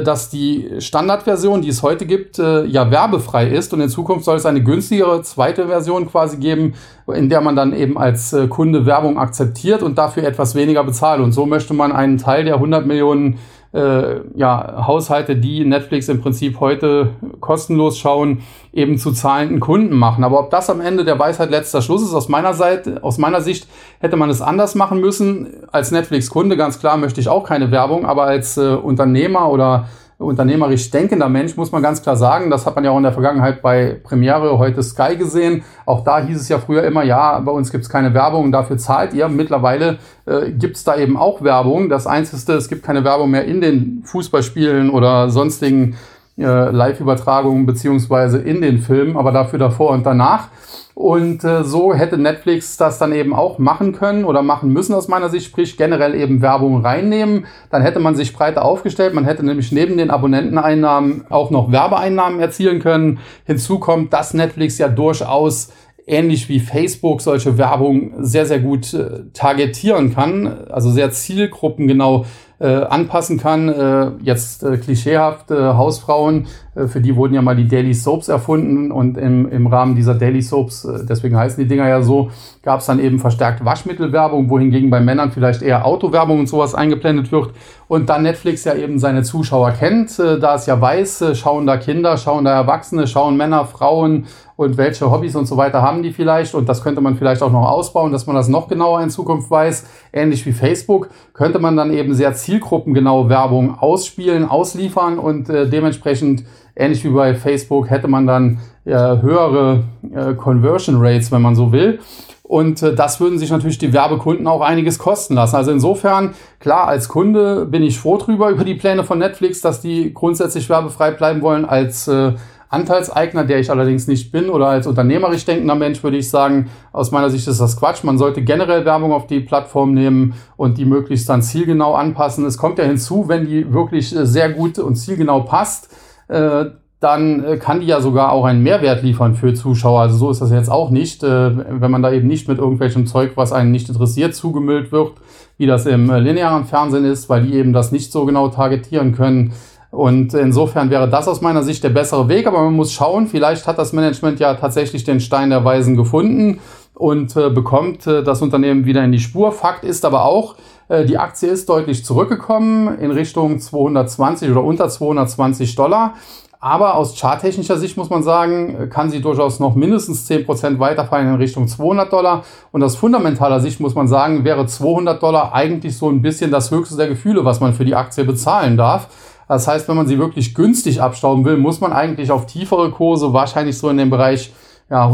[0.01, 4.37] dass die Standardversion, die es heute gibt, äh, ja werbefrei ist und in Zukunft soll
[4.37, 6.73] es eine günstigere zweite Version quasi geben,
[7.13, 11.21] in der man dann eben als äh, Kunde Werbung akzeptiert und dafür etwas weniger bezahlt.
[11.21, 13.37] Und so möchte man einen Teil der 100 Millionen
[13.75, 17.09] äh, ja, Haushalte, die Netflix im Prinzip heute
[17.41, 20.23] kostenlos schauen, eben zu zahlenden Kunden machen.
[20.23, 23.41] Aber ob das am Ende der Weisheit letzter Schluss ist, aus meiner Seite, aus meiner
[23.41, 23.67] Sicht
[23.99, 25.47] hätte man es anders machen müssen.
[25.71, 30.89] Als Netflix-Kunde, ganz klar, möchte ich auch keine Werbung, aber als äh, Unternehmer oder unternehmerisch
[30.91, 32.49] denkender Mensch, muss man ganz klar sagen.
[32.49, 35.63] Das hat man ja auch in der Vergangenheit bei Premiere, heute Sky gesehen.
[35.85, 38.77] Auch da hieß es ja früher immer, ja, bei uns gibt es keine Werbung, dafür
[38.77, 39.27] zahlt ihr.
[39.27, 41.89] Mittlerweile äh, gibt es da eben auch Werbung.
[41.89, 45.95] Das Einzige, es gibt keine Werbung mehr in den Fußballspielen oder sonstigen
[46.37, 50.49] äh, Live-Übertragungen beziehungsweise in den Filmen, aber dafür davor und danach.
[50.95, 55.09] Und äh, so hätte Netflix das dann eben auch machen können oder machen müssen aus
[55.09, 57.45] meiner Sicht, sprich generell eben Werbung reinnehmen.
[57.69, 59.13] Dann hätte man sich breiter aufgestellt.
[59.13, 63.19] Man hätte nämlich neben den Abonnenteneinnahmen auch noch Werbeeinnahmen erzielen können.
[63.43, 65.73] Hinzu kommt, dass Netflix ja durchaus
[66.07, 72.25] ähnlich wie Facebook solche Werbung sehr, sehr gut äh, targetieren kann, also sehr zielgruppengenau
[72.59, 73.69] äh, anpassen kann.
[73.69, 78.27] Äh, jetzt äh, klischeehaft äh, Hausfrauen, äh, für die wurden ja mal die Daily Soaps
[78.27, 82.29] erfunden und im, im Rahmen dieser Daily Soaps, äh, deswegen heißen die Dinger ja so,
[82.63, 87.31] gab es dann eben verstärkt Waschmittelwerbung, wohingegen bei Männern vielleicht eher Autowerbung und sowas eingeblendet
[87.31, 87.51] wird.
[87.87, 91.65] Und dann Netflix ja eben seine Zuschauer kennt, äh, da es ja weiß, äh, schauen
[91.65, 96.03] da Kinder, schauen da Erwachsene, schauen Männer, Frauen und welche Hobbys und so weiter haben
[96.03, 96.55] die vielleicht.
[96.55, 99.51] Und das könnte man vielleicht auch noch ausbauen, dass man das noch genauer in Zukunft
[99.51, 99.85] weiß.
[100.13, 106.43] Ähnlich wie Facebook könnte man dann eben sehr zielgruppengenaue Werbung ausspielen, ausliefern und äh, dementsprechend
[106.75, 111.71] ähnlich wie bei Facebook hätte man dann äh, höhere äh, Conversion Rates, wenn man so
[111.71, 111.99] will.
[112.47, 115.55] Und äh, das würden sich natürlich die Werbekunden auch einiges kosten lassen.
[115.55, 119.81] Also insofern, klar, als Kunde bin ich froh drüber, über die Pläne von Netflix, dass
[119.81, 121.65] die grundsätzlich werbefrei bleiben wollen.
[121.65, 122.33] Als äh,
[122.75, 127.11] Anteilseigner, der ich allerdings nicht bin, oder als unternehmerisch denkender Mensch würde ich sagen, aus
[127.11, 128.03] meiner Sicht ist das Quatsch.
[128.03, 132.45] Man sollte generell Werbung auf die Plattform nehmen und die möglichst dann zielgenau anpassen.
[132.45, 135.89] Es kommt ja hinzu, wenn die wirklich äh, sehr gut und zielgenau passt,
[136.27, 136.65] äh,
[136.99, 140.01] dann äh, kann die ja sogar auch einen Mehrwert liefern für Zuschauer.
[140.01, 143.31] Also so ist das jetzt auch nicht, wenn man da eben nicht mit irgendwelchem Zeug,
[143.35, 145.13] was einen nicht interessiert, zugemüllt wird,
[145.57, 149.53] wie das im linearen Fernsehen ist, weil die eben das nicht so genau targetieren können.
[149.95, 153.65] Und insofern wäre das aus meiner Sicht der bessere Weg, aber man muss schauen, vielleicht
[153.65, 156.59] hat das Management ja tatsächlich den Stein der Weisen gefunden
[156.93, 159.53] und äh, bekommt äh, das Unternehmen wieder in die Spur.
[159.53, 160.55] Fakt ist aber auch,
[160.89, 166.15] äh, die Aktie ist deutlich zurückgekommen in Richtung 220 oder unter 220 Dollar.
[166.59, 171.35] Aber aus charttechnischer Sicht muss man sagen, kann sie durchaus noch mindestens 10% weiterfallen in
[171.35, 172.43] Richtung 200 Dollar.
[172.71, 176.71] Und aus fundamentaler Sicht muss man sagen, wäre 200 Dollar eigentlich so ein bisschen das
[176.71, 179.09] höchste der Gefühle, was man für die Aktie bezahlen darf.
[179.47, 183.33] Das heißt, wenn man sie wirklich günstig abstauben will, muss man eigentlich auf tiefere Kurse,
[183.33, 184.51] wahrscheinlich so in dem Bereich
[184.89, 185.11] ja,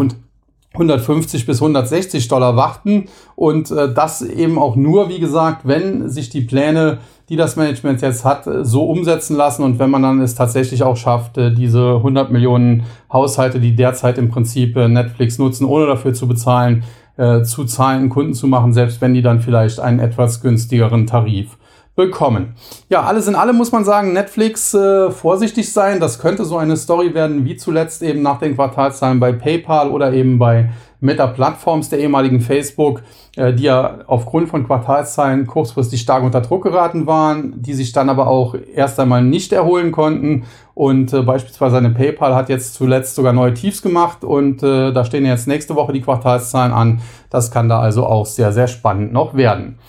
[0.74, 3.06] 150 bis 160 Dollar warten.
[3.36, 7.00] Und äh, das eben auch nur, wie gesagt, wenn sich die Pläne
[7.32, 10.98] die das Management jetzt hat, so umsetzen lassen und wenn man dann es tatsächlich auch
[10.98, 16.14] schafft, äh, diese 100 Millionen Haushalte, die derzeit im Prinzip äh, Netflix nutzen, ohne dafür
[16.14, 16.84] zu bezahlen,
[17.16, 21.58] äh, zu zahlenden Kunden zu machen, selbst wenn die dann vielleicht einen etwas günstigeren Tarif
[21.96, 22.56] bekommen.
[22.90, 26.00] Ja, alles in allem muss man sagen, Netflix äh, vorsichtig sein.
[26.00, 30.14] Das könnte so eine Story werden, wie zuletzt eben nach den Quartalszahlen bei PayPal oder
[30.14, 30.70] eben bei
[31.02, 33.02] Meta Plattforms der ehemaligen Facebook,
[33.36, 38.08] äh, die ja aufgrund von Quartalszahlen kurzfristig stark unter Druck geraten waren, die sich dann
[38.08, 40.46] aber auch erst einmal nicht erholen konnten.
[40.76, 45.04] Und äh, beispielsweise eine PayPal hat jetzt zuletzt sogar neue Tiefs gemacht und äh, da
[45.04, 47.02] stehen jetzt nächste Woche die Quartalszahlen an.
[47.30, 49.80] Das kann da also auch sehr, sehr spannend noch werden.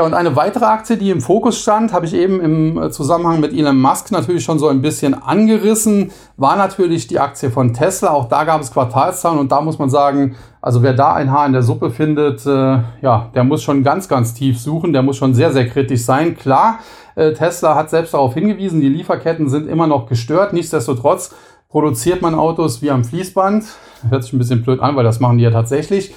[0.00, 3.52] Ja, und eine weitere Aktie, die im Fokus stand, habe ich eben im Zusammenhang mit
[3.52, 8.12] Elon Musk natürlich schon so ein bisschen angerissen, war natürlich die Aktie von Tesla.
[8.12, 11.44] Auch da gab es Quartalszahlen und da muss man sagen, also wer da ein Haar
[11.44, 15.18] in der Suppe findet, äh, ja, der muss schon ganz, ganz tief suchen, der muss
[15.18, 16.34] schon sehr, sehr kritisch sein.
[16.34, 16.78] Klar,
[17.14, 20.54] äh, Tesla hat selbst darauf hingewiesen, die Lieferketten sind immer noch gestört.
[20.54, 21.34] Nichtsdestotrotz
[21.70, 23.64] produziert man Autos wie am Fließband.
[24.08, 26.12] Hört sich ein bisschen blöd an, weil das machen die ja tatsächlich.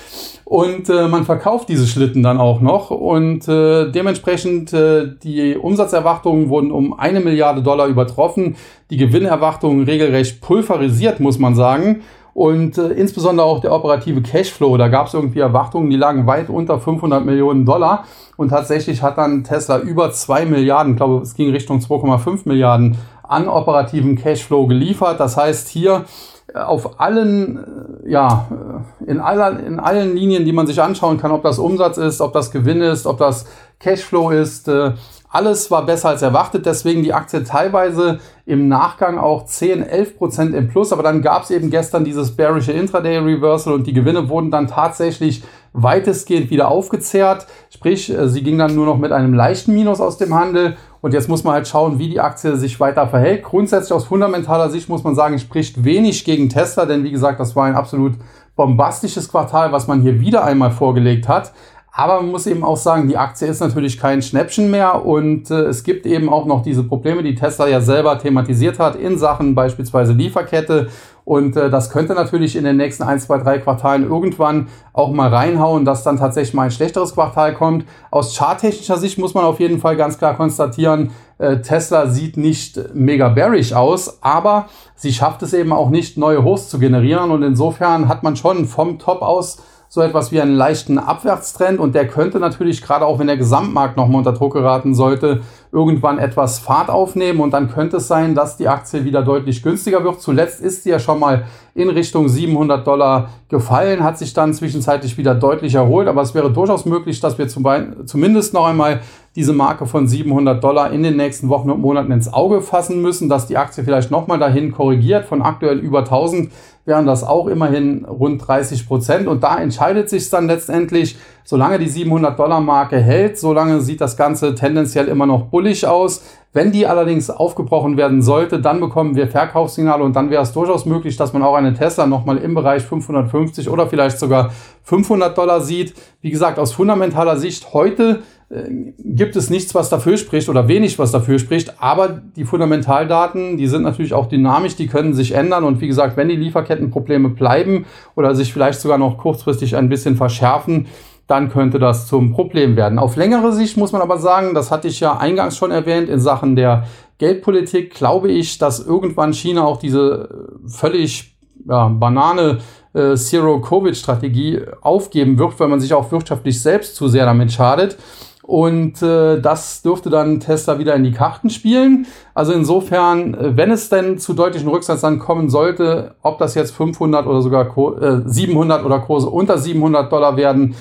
[0.46, 2.90] Und äh, man verkauft diese Schlitten dann auch noch.
[2.90, 8.56] Und äh, dementsprechend äh, die Umsatzerwartungen wurden um eine Milliarde Dollar übertroffen.
[8.90, 12.02] Die Gewinnerwartungen regelrecht pulverisiert, muss man sagen.
[12.34, 16.50] Und äh, insbesondere auch der operative Cashflow, da gab es irgendwie Erwartungen, die lagen weit
[16.50, 18.06] unter 500 Millionen Dollar.
[18.38, 23.48] Und tatsächlich hat dann Tesla über 2 Milliarden, glaube, es ging Richtung 2,5 Milliarden an
[23.48, 25.20] operativen Cashflow geliefert.
[25.20, 26.06] Das heißt, hier
[26.54, 31.32] auf allen, äh, ja, äh, in, aller, in allen Linien, die man sich anschauen kann,
[31.32, 33.46] ob das Umsatz ist, ob das Gewinn ist, ob das
[33.80, 34.92] Cashflow ist, äh,
[35.30, 40.54] alles war besser als erwartet, deswegen die Aktie teilweise im Nachgang auch 10, 11 Prozent
[40.54, 44.30] im Plus, aber dann gab es eben gestern dieses bearische Intraday Reversal und die Gewinne
[44.30, 49.74] wurden dann tatsächlich weitestgehend wieder aufgezehrt, sprich, sie ging dann nur noch mit einem leichten
[49.74, 53.10] Minus aus dem Handel Und jetzt muss man halt schauen, wie die Aktie sich weiter
[53.10, 53.44] verhält.
[53.44, 57.58] Grundsätzlich aus fundamentaler Sicht muss man sagen, spricht wenig gegen Tesla, denn wie gesagt, das
[57.58, 58.14] war ein absolut
[58.56, 61.52] bombastisches Quartal, was man hier wieder einmal vorgelegt hat.
[61.96, 65.66] Aber man muss eben auch sagen, die Aktie ist natürlich kein Schnäppchen mehr und äh,
[65.66, 69.54] es gibt eben auch noch diese Probleme, die Tesla ja selber thematisiert hat in Sachen
[69.54, 70.88] beispielsweise Lieferkette.
[71.24, 75.30] Und äh, das könnte natürlich in den nächsten 1, 2, 3 Quartalen irgendwann auch mal
[75.30, 77.86] reinhauen, dass dann tatsächlich mal ein schlechteres Quartal kommt.
[78.10, 82.96] Aus charttechnischer Sicht muss man auf jeden Fall ganz klar konstatieren, äh, Tesla sieht nicht
[82.96, 87.30] mega bearish aus, aber sie schafft es eben auch nicht, neue Hochs zu generieren.
[87.30, 89.62] Und insofern hat man schon vom Top aus
[89.94, 91.80] so etwas wie einen leichten Abwärtstrend.
[91.80, 96.18] Und der könnte natürlich gerade auch, wenn der Gesamtmarkt nochmal unter Druck geraten sollte, irgendwann
[96.18, 97.42] etwas Fahrt aufnehmen.
[97.42, 100.20] Und dann könnte es sein, dass die Aktie wieder deutlich günstiger wird.
[100.20, 101.44] Zuletzt ist sie ja schon mal
[101.76, 106.52] in Richtung 700 Dollar gefallen, hat sich dann zwischenzeitlich wieder deutlich erholt, aber es wäre
[106.52, 107.64] durchaus möglich, dass wir zum
[108.06, 109.02] zumindest noch einmal
[109.36, 113.30] diese Marke von 700 Dollar in den nächsten Wochen und Monaten ins Auge fassen müssen,
[113.30, 115.26] dass die Aktie vielleicht nochmal dahin korrigiert.
[115.26, 116.52] Von aktuell über 1000
[116.86, 119.28] wären das auch immerhin rund 30 Prozent.
[119.28, 124.18] Und da entscheidet sich dann letztendlich, solange die 700 Dollar Marke hält, solange sieht das
[124.18, 126.24] Ganze tendenziell immer noch bullig aus.
[126.54, 130.86] Wenn die allerdings aufgebrochen werden sollte, dann bekommen wir Verkaufssignale und dann wäre es durchaus
[130.86, 134.52] möglich, dass man auch eine Tesla nochmal im Bereich 550 oder vielleicht sogar
[134.84, 135.96] 500 Dollar sieht.
[136.22, 141.00] Wie gesagt, aus fundamentaler Sicht heute äh, gibt es nichts, was dafür spricht oder wenig,
[141.00, 141.82] was dafür spricht.
[141.82, 145.64] Aber die Fundamentaldaten, die sind natürlich auch dynamisch, die können sich ändern.
[145.64, 147.86] Und wie gesagt, wenn die Lieferkettenprobleme bleiben
[148.16, 150.86] oder sich vielleicht sogar noch kurzfristig ein bisschen verschärfen,
[151.28, 153.00] dann könnte das zum Problem werden.
[153.00, 156.20] Auf längere Sicht muss man aber sagen, das hatte ich ja eingangs schon erwähnt, in
[156.20, 156.86] Sachen der
[157.18, 160.30] Geldpolitik glaube ich, dass irgendwann China auch diese
[160.68, 161.36] völlig
[161.68, 162.60] ja, Banane
[162.94, 167.98] äh, Zero-Covid-Strategie aufgeben wird, weil man sich auch wirtschaftlich selbst zu sehr damit schadet.
[168.44, 172.06] Und äh, das dürfte dann Tesla wieder in die Karten spielen.
[172.34, 177.26] Also insofern, äh, wenn es denn zu deutlichen Rücksatzern kommen sollte, ob das jetzt 500
[177.26, 177.68] oder sogar
[178.02, 180.76] äh, 700 oder Kurse unter 700 Dollar werden,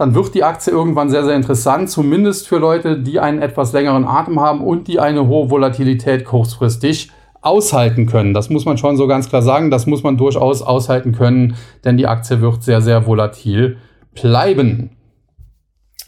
[0.00, 4.06] dann wird die Aktie irgendwann sehr, sehr interessant, zumindest für Leute, die einen etwas längeren
[4.06, 7.10] Atem haben und die eine hohe Volatilität kurzfristig
[7.42, 8.32] aushalten können.
[8.32, 9.70] Das muss man schon so ganz klar sagen.
[9.70, 13.76] Das muss man durchaus aushalten können, denn die Aktie wird sehr, sehr volatil
[14.14, 14.96] bleiben.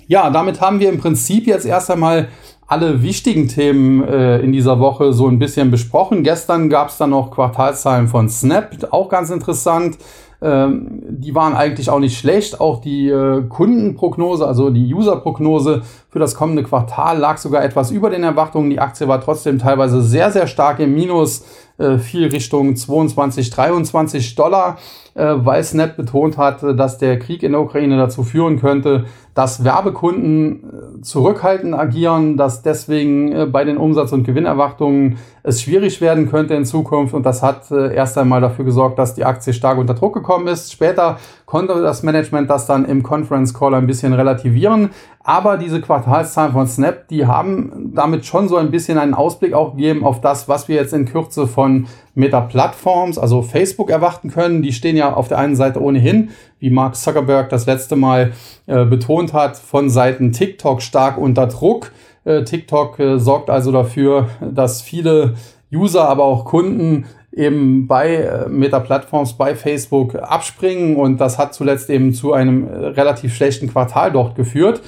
[0.06, 2.28] Ja, damit haben wir im Prinzip jetzt erst einmal
[2.66, 6.22] alle wichtigen Themen äh, in dieser Woche so ein bisschen besprochen.
[6.22, 9.98] Gestern gab es dann noch Quartalszahlen von Snap, auch ganz interessant.
[10.42, 12.60] Ähm, die waren eigentlich auch nicht schlecht.
[12.60, 18.10] Auch die äh, Kundenprognose, also die Userprognose für das kommende Quartal lag sogar etwas über
[18.10, 18.68] den Erwartungen.
[18.70, 21.44] Die Aktie war trotzdem teilweise sehr, sehr stark im Minus,
[21.78, 24.78] äh, viel Richtung 22, 23 Dollar,
[25.14, 30.98] weil Snap betont hat, dass der Krieg in der Ukraine dazu führen könnte, dass Werbekunden
[30.98, 36.54] äh, zurückhaltend agieren, dass deswegen äh, bei den Umsatz- und Gewinnerwartungen es schwierig werden könnte
[36.54, 37.14] in Zukunft.
[37.14, 40.48] Und das hat äh, erst einmal dafür gesorgt, dass die Aktie stark unter Druck gekommen
[40.48, 40.70] ist.
[40.70, 44.90] Später konnte das Management das dann im Conference Call ein bisschen relativieren.
[45.24, 49.76] Aber diese Quartalszahlen von Snap, die haben damit schon so ein bisschen einen Ausblick auch
[49.76, 54.62] gegeben auf das, was wir jetzt in Kürze von Meta-Plattforms, also Facebook, erwarten können.
[54.62, 58.32] Die stehen ja auf der einen Seite ohnehin, wie Mark Zuckerberg das letzte Mal
[58.66, 61.92] äh, betont hat, von Seiten TikTok stark unter Druck.
[62.24, 65.34] Äh, TikTok äh, sorgt also dafür, dass viele
[65.72, 71.88] User, aber auch Kunden eben bei äh, Meta-Plattforms, bei Facebook abspringen und das hat zuletzt
[71.88, 74.82] eben zu einem äh, relativ schlechten Quartal dort geführt.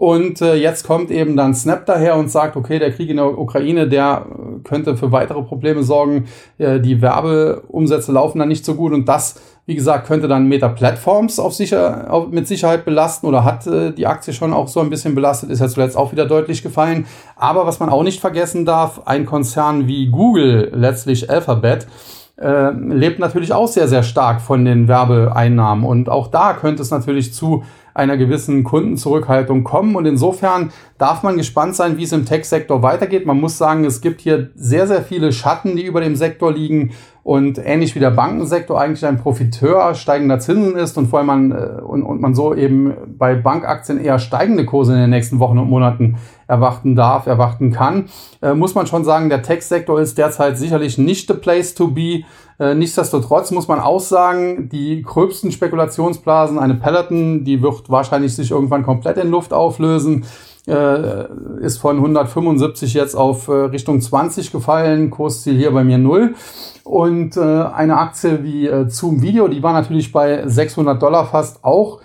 [0.00, 3.38] Und äh, jetzt kommt eben dann Snap daher und sagt, okay, der Krieg in der
[3.38, 6.24] Ukraine, der äh, könnte für weitere Probleme sorgen.
[6.56, 10.68] Äh, die Werbeumsätze laufen dann nicht so gut und das, wie gesagt, könnte dann Meta
[10.68, 14.80] Platforms auf sicher, auf, mit Sicherheit belasten oder hat äh, die Aktie schon auch so
[14.80, 17.04] ein bisschen belastet, ist ja zuletzt auch wieder deutlich gefallen.
[17.36, 21.86] Aber was man auch nicht vergessen darf, ein Konzern wie Google, letztlich Alphabet,
[22.40, 25.84] äh, lebt natürlich auch sehr, sehr stark von den Werbeeinnahmen.
[25.84, 27.64] Und auch da könnte es natürlich zu
[28.00, 29.94] einer gewissen Kundenzurückhaltung kommen.
[29.94, 33.26] Und insofern darf man gespannt sein, wie es im Tech-Sektor weitergeht.
[33.26, 36.92] Man muss sagen, es gibt hier sehr, sehr viele Schatten, die über dem Sektor liegen
[37.22, 41.52] und ähnlich wie der Bankensektor eigentlich ein Profiteur steigender Zinsen ist und vor allem man,
[41.52, 45.58] äh, und, und man so eben bei Bankaktien eher steigende Kurse in den nächsten Wochen
[45.58, 46.16] und Monaten
[46.50, 48.10] erwarten darf, erwarten kann,
[48.42, 52.24] äh, muss man schon sagen, der Tech-Sektor ist derzeit sicherlich nicht the place to be.
[52.58, 58.50] Äh, nichtsdestotrotz muss man auch sagen, die gröbsten Spekulationsblasen, eine Peloton, die wird wahrscheinlich sich
[58.50, 60.24] irgendwann komplett in Luft auflösen
[60.66, 61.26] äh,
[61.60, 66.34] ist von 175 jetzt auf äh, Richtung 20 gefallen, Kursziel hier bei mir 0.
[66.84, 71.64] Und äh, eine Aktie wie äh, Zoom Video, die war natürlich bei 600 Dollar fast
[71.64, 72.00] auch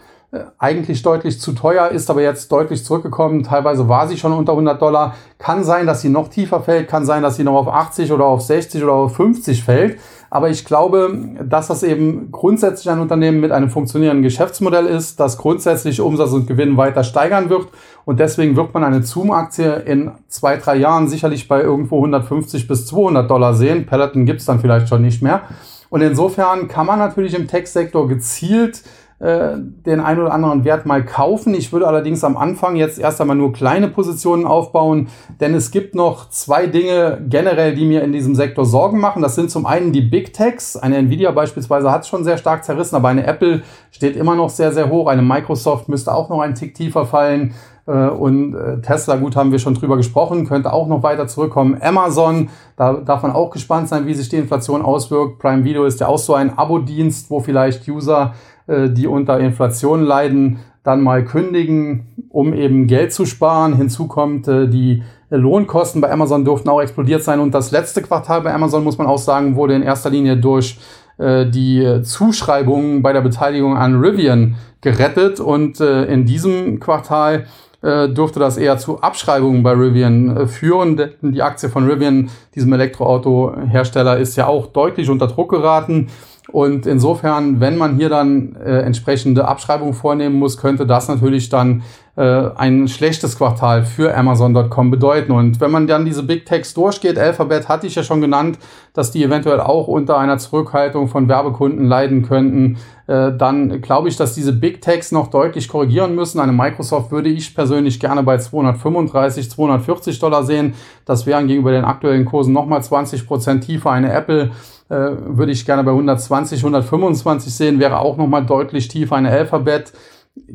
[0.58, 3.44] eigentlich deutlich zu teuer, ist aber jetzt deutlich zurückgekommen.
[3.44, 5.16] Teilweise war sie schon unter 100 Dollar.
[5.38, 8.26] Kann sein, dass sie noch tiefer fällt, kann sein, dass sie noch auf 80 oder
[8.26, 10.00] auf 60 oder auf 50 fällt.
[10.30, 15.38] Aber ich glaube, dass das eben grundsätzlich ein Unternehmen mit einem funktionierenden Geschäftsmodell ist, das
[15.38, 17.68] grundsätzlich Umsatz und Gewinn weiter steigern wird.
[18.04, 22.86] Und deswegen wird man eine Zoom-Aktie in zwei, drei Jahren sicherlich bei irgendwo 150 bis
[22.88, 23.86] 200 Dollar sehen.
[23.86, 25.44] Peloton gibt's dann vielleicht schon nicht mehr.
[25.90, 28.82] Und insofern kann man natürlich im Tech-Sektor gezielt
[29.20, 31.54] äh, den ein oder anderen Wert mal kaufen.
[31.54, 35.08] Ich würde allerdings am Anfang jetzt erst einmal nur kleine Positionen aufbauen,
[35.40, 39.22] denn es gibt noch zwei Dinge generell, die mir in diesem Sektor Sorgen machen.
[39.22, 40.76] Das sind zum einen die Big Techs.
[40.76, 44.50] Eine Nvidia beispielsweise hat es schon sehr stark zerrissen, aber eine Apple steht immer noch
[44.50, 45.08] sehr, sehr hoch.
[45.08, 47.54] Eine Microsoft müsste auch noch einen Tick tiefer fallen.
[47.88, 51.78] Äh, und äh, Tesla, gut, haben wir schon drüber gesprochen, könnte auch noch weiter zurückkommen.
[51.82, 55.40] Amazon, da darf man auch gespannt sein, wie sich die Inflation auswirkt.
[55.40, 58.34] Prime Video ist ja auch so ein Abo-Dienst, wo vielleicht User
[58.68, 63.76] die unter Inflation leiden, dann mal kündigen, um eben Geld zu sparen.
[63.76, 67.40] Hinzu kommt, äh, die Lohnkosten bei Amazon durften auch explodiert sein.
[67.40, 70.78] Und das letzte Quartal bei Amazon, muss man auch sagen, wurde in erster Linie durch
[71.18, 75.40] äh, die Zuschreibungen bei der Beteiligung an Rivian gerettet.
[75.40, 77.48] Und in diesem Quartal
[77.82, 80.96] dürfte das eher zu Abschreibungen bei Rivian führen.
[80.96, 86.08] Denn die Aktie von Rivian, diesem Elektroautohersteller, ist ja auch deutlich unter Druck geraten.
[86.52, 91.82] Und insofern, wenn man hier dann äh, entsprechende Abschreibungen vornehmen muss, könnte das natürlich dann
[92.16, 95.32] äh, ein schlechtes Quartal für Amazon.com bedeuten.
[95.32, 98.60] Und wenn man dann diese Big Techs durchgeht, Alphabet hatte ich ja schon genannt,
[98.94, 102.78] dass die eventuell auch unter einer Zurückhaltung von Werbekunden leiden könnten,
[103.08, 106.40] äh, dann glaube ich, dass diese Big Techs noch deutlich korrigieren müssen.
[106.40, 110.76] Eine Microsoft würde ich persönlich gerne bei 235, 240 Dollar sehen.
[111.06, 113.92] Das wären gegenüber den aktuellen Kursen nochmal 20 Prozent tiefer.
[113.92, 114.52] Eine Apple
[114.88, 119.16] würde ich gerne bei 120, 125 sehen, wäre auch nochmal deutlich tiefer.
[119.16, 119.94] Eine Alphabet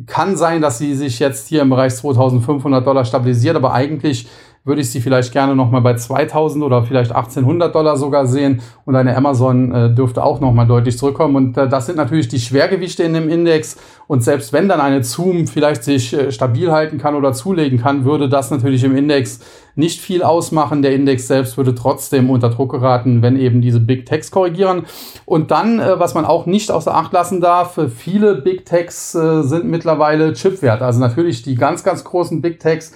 [0.07, 4.29] kann sein, dass sie sich jetzt hier im Bereich 2500 Dollar stabilisiert, aber eigentlich
[4.63, 8.61] würde ich sie vielleicht gerne nochmal bei 2000 oder vielleicht 1800 Dollar sogar sehen.
[8.85, 11.35] Und eine Amazon äh, dürfte auch nochmal deutlich zurückkommen.
[11.35, 13.79] Und äh, das sind natürlich die Schwergewichte in dem Index.
[14.07, 18.05] Und selbst wenn dann eine Zoom vielleicht sich äh, stabil halten kann oder zulegen kann,
[18.05, 19.41] würde das natürlich im Index
[19.77, 20.83] nicht viel ausmachen.
[20.83, 24.85] Der Index selbst würde trotzdem unter Druck geraten, wenn eben diese Big Techs korrigieren.
[25.25, 29.15] Und dann, äh, was man auch nicht außer Acht lassen darf, äh, viele Big Techs
[29.15, 30.83] äh, sind mittlerweile Chipwert.
[30.83, 32.93] Also natürlich die ganz, ganz großen Big Techs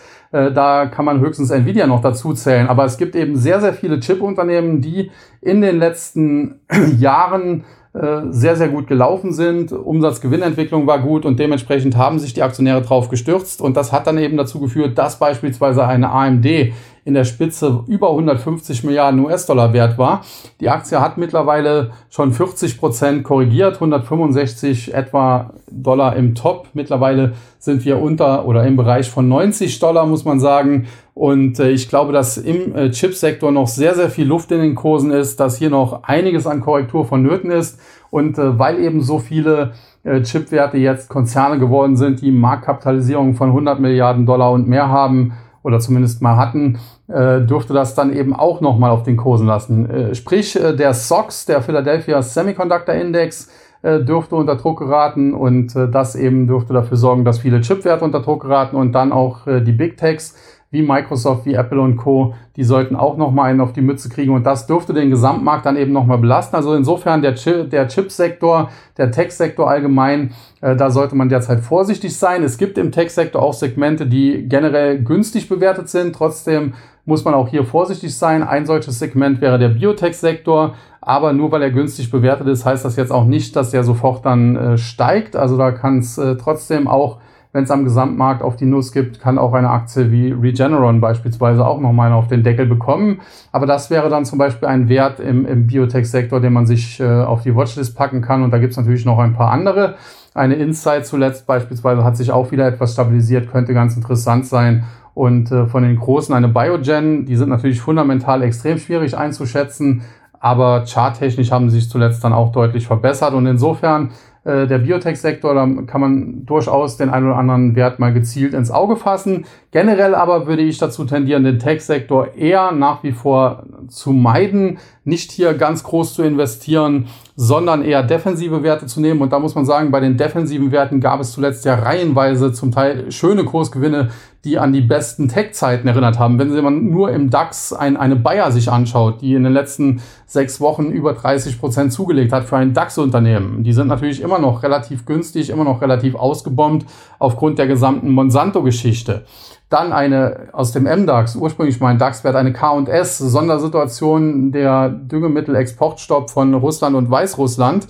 [0.53, 2.69] da kann man höchstens Nvidia noch dazu zählen.
[2.69, 6.61] Aber es gibt eben sehr, sehr viele Chip-Unternehmen, die in den letzten
[6.99, 9.71] Jahren äh, sehr, sehr gut gelaufen sind.
[9.71, 13.61] Umsatzgewinnentwicklung war gut und dementsprechend haben sich die Aktionäre drauf gestürzt.
[13.61, 16.73] Und das hat dann eben dazu geführt, dass beispielsweise eine AMD
[17.05, 20.25] in der Spitze über 150 Milliarden US-Dollar wert war.
[20.61, 26.69] Die Aktie hat mittlerweile schon 40 Prozent korrigiert, 165 etwa Dollar im Top.
[26.73, 30.87] Mittlerweile sind wir unter oder im Bereich von 90 Dollar, muss man sagen.
[31.13, 34.75] Und äh, ich glaube, dass im äh, Chipsektor noch sehr, sehr viel Luft in den
[34.75, 37.79] Kursen ist, dass hier noch einiges an Korrektur vonnöten ist.
[38.11, 39.73] Und äh, weil eben so viele
[40.05, 45.35] äh, Chipwerte jetzt Konzerne geworden sind, die Marktkapitalisierung von 100 Milliarden Dollar und mehr haben,
[45.65, 49.91] oder zumindest mal hatten, äh, dürfte das dann eben auch nochmal auf den Kursen lassen.
[49.91, 53.51] Äh, sprich, äh, der SOX, der Philadelphia Semiconductor Index,
[53.83, 58.05] äh, dürfte unter Druck geraten und äh, das eben dürfte dafür sorgen, dass viele Chipwerte
[58.05, 60.37] unter Druck geraten und dann auch äh, die Big Techs
[60.75, 64.35] wie Microsoft, wie Apple und Co., die sollten auch nochmal einen auf die Mütze kriegen
[64.35, 66.55] und das dürfte den Gesamtmarkt dann eben nochmal belasten.
[66.55, 72.17] Also insofern der, Chip, der Chipsektor, der Tech-Sektor allgemein, äh, da sollte man derzeit vorsichtig
[72.17, 72.43] sein.
[72.43, 76.15] Es gibt im Tech-Sektor auch Segmente, die generell günstig bewertet sind.
[76.15, 76.75] Trotzdem
[77.07, 78.43] muss man auch hier vorsichtig sein.
[78.43, 80.75] Ein solches Segment wäre der Biotech-Sektor.
[81.01, 84.25] Aber nur weil er günstig bewertet ist, heißt das jetzt auch nicht, dass er sofort
[84.25, 85.37] dann äh, steigt.
[85.37, 87.19] Also da kann es äh, trotzdem auch
[87.55, 91.65] wenn es am Gesamtmarkt auf die Nuss gibt, kann auch eine Aktie wie Regeneron beispielsweise
[91.65, 93.21] auch nochmal auf den Deckel bekommen.
[93.53, 97.05] Aber das wäre dann zum Beispiel ein Wert im, im Biotech-Sektor, den man sich äh,
[97.05, 98.43] auf die Watchlist packen kann.
[98.43, 99.95] Und da gibt es natürlich noch ein paar andere.
[100.35, 104.83] Eine Insight zuletzt beispielsweise hat sich auch wieder etwas stabilisiert, könnte ganz interessant sein.
[105.15, 110.03] Und äh, von den großen eine Biogen, die sind natürlich fundamental extrem schwierig einzuschätzen,
[110.41, 113.33] aber charttechnisch haben sie sich zuletzt dann auch deutlich verbessert.
[113.33, 114.11] Und insofern
[114.45, 118.71] äh, der Biotech-Sektor, da kann man durchaus den einen oder anderen Wert mal gezielt ins
[118.71, 119.47] Auge fassen.
[119.71, 125.33] Generell aber würde ich dazu tendieren, den Tech-Sektor eher nach wie vor zu meiden, nicht
[125.33, 129.21] hier ganz groß zu investieren, sondern eher defensive Werte zu nehmen.
[129.21, 132.73] Und da muss man sagen, bei den defensiven Werten gab es zuletzt ja reihenweise zum
[132.73, 134.11] Teil schöne Kursgewinne,
[134.45, 136.39] die an die besten Tech-Zeiten erinnert haben.
[136.39, 140.61] Wenn man nur im DAX ein, eine Bayer sich anschaut, die in den letzten sechs
[140.61, 145.07] Wochen über 30 Prozent zugelegt hat für ein DAX-Unternehmen, die sind natürlich immer noch relativ
[145.07, 146.87] günstig, immer noch relativ ausgebombt
[147.19, 149.25] aufgrund der gesamten Monsanto-Geschichte.
[149.71, 156.95] Dann eine aus dem MDAX, ursprünglich mein DAX-Wert, eine K&S, Sondersituation der Düngemittel-Exportstopp von Russland
[156.95, 157.89] und Weißrussland,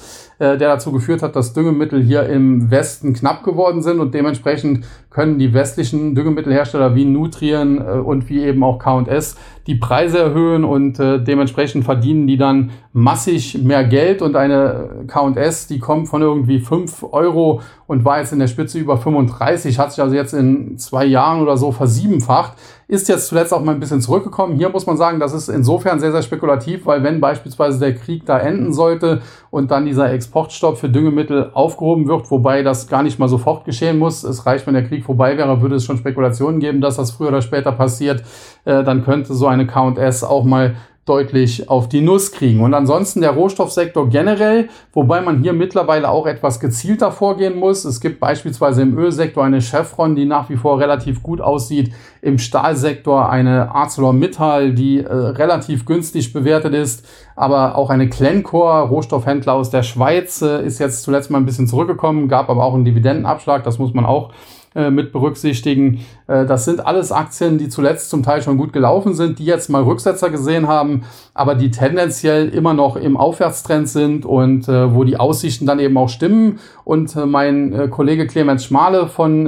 [0.57, 5.39] der dazu geführt hat, dass Düngemittel hier im Westen knapp geworden sind und dementsprechend können
[5.39, 9.37] die westlichen Düngemittelhersteller wie Nutrien äh, und wie eben auch K&S
[9.67, 15.67] die Preise erhöhen und äh, dementsprechend verdienen die dann massig mehr Geld und eine K&S,
[15.69, 19.93] die kommt von irgendwie fünf Euro und war jetzt in der Spitze über 35, hat
[19.93, 22.55] sich also jetzt in zwei Jahren oder so versiebenfacht,
[22.89, 24.57] ist jetzt zuletzt auch mal ein bisschen zurückgekommen.
[24.57, 28.27] Hier muss man sagen, das ist insofern sehr, sehr spekulativ, weil wenn beispielsweise der Krieg
[28.27, 33.21] da enden sollte und dann dieser Exportstopp für Düngemittel aufgehoben wird, wobei das gar nicht
[33.21, 36.59] mal sofort geschehen muss, es reicht, wenn der Krieg vorbei wäre, würde es schon Spekulationen
[36.59, 38.25] geben, dass das früher oder später passiert,
[38.65, 40.75] äh, dann könnte so eine K&S auch mal
[41.05, 42.61] deutlich auf die Nuss kriegen.
[42.61, 47.85] Und ansonsten der Rohstoffsektor generell, wobei man hier mittlerweile auch etwas gezielter vorgehen muss.
[47.85, 51.93] Es gibt beispielsweise im Ölsektor eine Chevron, die nach wie vor relativ gut aussieht.
[52.23, 57.07] Im Stahlsektor eine ArcelorMittal, die äh, relativ günstig bewertet ist.
[57.37, 61.67] Aber auch eine Glencore, Rohstoffhändler aus der Schweiz, äh, ist jetzt zuletzt mal ein bisschen
[61.67, 63.63] zurückgekommen, gab aber auch einen Dividendenabschlag.
[63.63, 64.33] Das muss man auch
[64.77, 66.01] äh, mit berücksichtigen.
[66.27, 69.71] Äh, das sind alles Aktien, die zuletzt zum Teil schon gut gelaufen sind, die jetzt
[69.71, 75.05] mal Rücksetzer gesehen haben, aber die tendenziell immer noch im Aufwärtstrend sind und äh, wo
[75.05, 76.59] die Aussichten dann eben auch stimmen.
[76.83, 79.47] Und mein Kollege Clemens Schmale von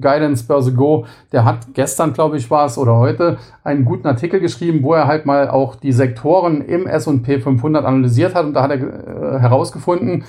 [0.00, 4.40] Guidance Börse Go, der hat gestern, glaube ich, war es oder heute einen guten Artikel
[4.40, 8.62] geschrieben, wo er halt mal auch die Sektoren im S&P 500 analysiert hat und da
[8.62, 10.24] hat er herausgefunden,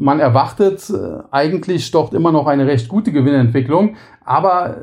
[0.00, 4.76] man erwartet äh, eigentlich dort immer noch eine recht gute Gewinnentwicklung, aber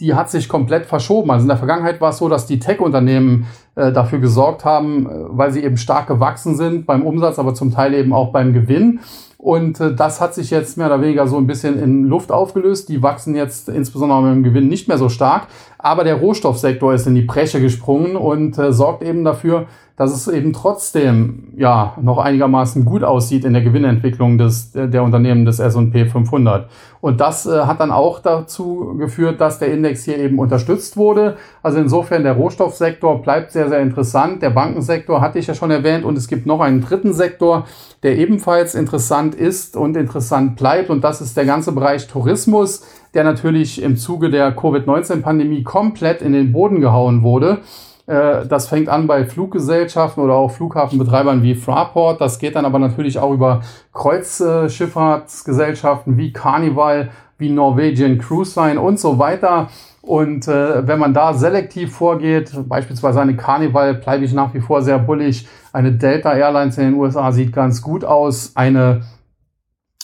[0.00, 1.30] die hat sich komplett verschoben.
[1.30, 5.10] Also in der Vergangenheit war es so, dass die Tech-Unternehmen äh, dafür gesorgt haben, äh,
[5.28, 9.00] weil sie eben stark gewachsen sind beim Umsatz, aber zum Teil eben auch beim Gewinn.
[9.36, 12.88] Und äh, das hat sich jetzt mehr oder weniger so ein bisschen in Luft aufgelöst.
[12.88, 15.48] Die wachsen jetzt insbesondere mit dem Gewinn nicht mehr so stark.
[15.76, 19.66] Aber der Rohstoffsektor ist in die Bresche gesprungen und äh, sorgt eben dafür,
[19.96, 25.44] dass es eben trotzdem ja noch einigermaßen gut aussieht in der Gewinnentwicklung des, der Unternehmen
[25.44, 26.68] des S&P 500.
[27.00, 31.36] Und das äh, hat dann auch dazu geführt, dass der Index hier eben unterstützt wurde.
[31.62, 34.42] Also insofern der Rohstoffsektor bleibt sehr, sehr interessant.
[34.42, 37.64] Der Bankensektor hatte ich ja schon erwähnt und es gibt noch einen dritten Sektor,
[38.02, 40.90] der ebenfalls interessant ist und interessant bleibt.
[40.90, 42.84] Und das ist der ganze Bereich Tourismus,
[43.14, 47.60] der natürlich im Zuge der Covid-19-Pandemie komplett in den Boden gehauen wurde.
[48.06, 52.20] Äh, das fängt an bei Fluggesellschaften oder auch Flughafenbetreibern wie Fraport.
[52.20, 59.00] Das geht dann aber natürlich auch über Kreuzschifffahrtsgesellschaften wie Carnival, wie Norwegian Cruise Line und
[59.00, 59.68] so weiter.
[60.02, 64.82] Und äh, wenn man da selektiv vorgeht, beispielsweise eine Carnival, bleibe ich nach wie vor
[64.82, 65.48] sehr bullig.
[65.72, 68.52] Eine Delta Airlines in den USA sieht ganz gut aus.
[68.54, 69.00] Eine,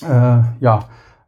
[0.03, 0.85] äh, ja,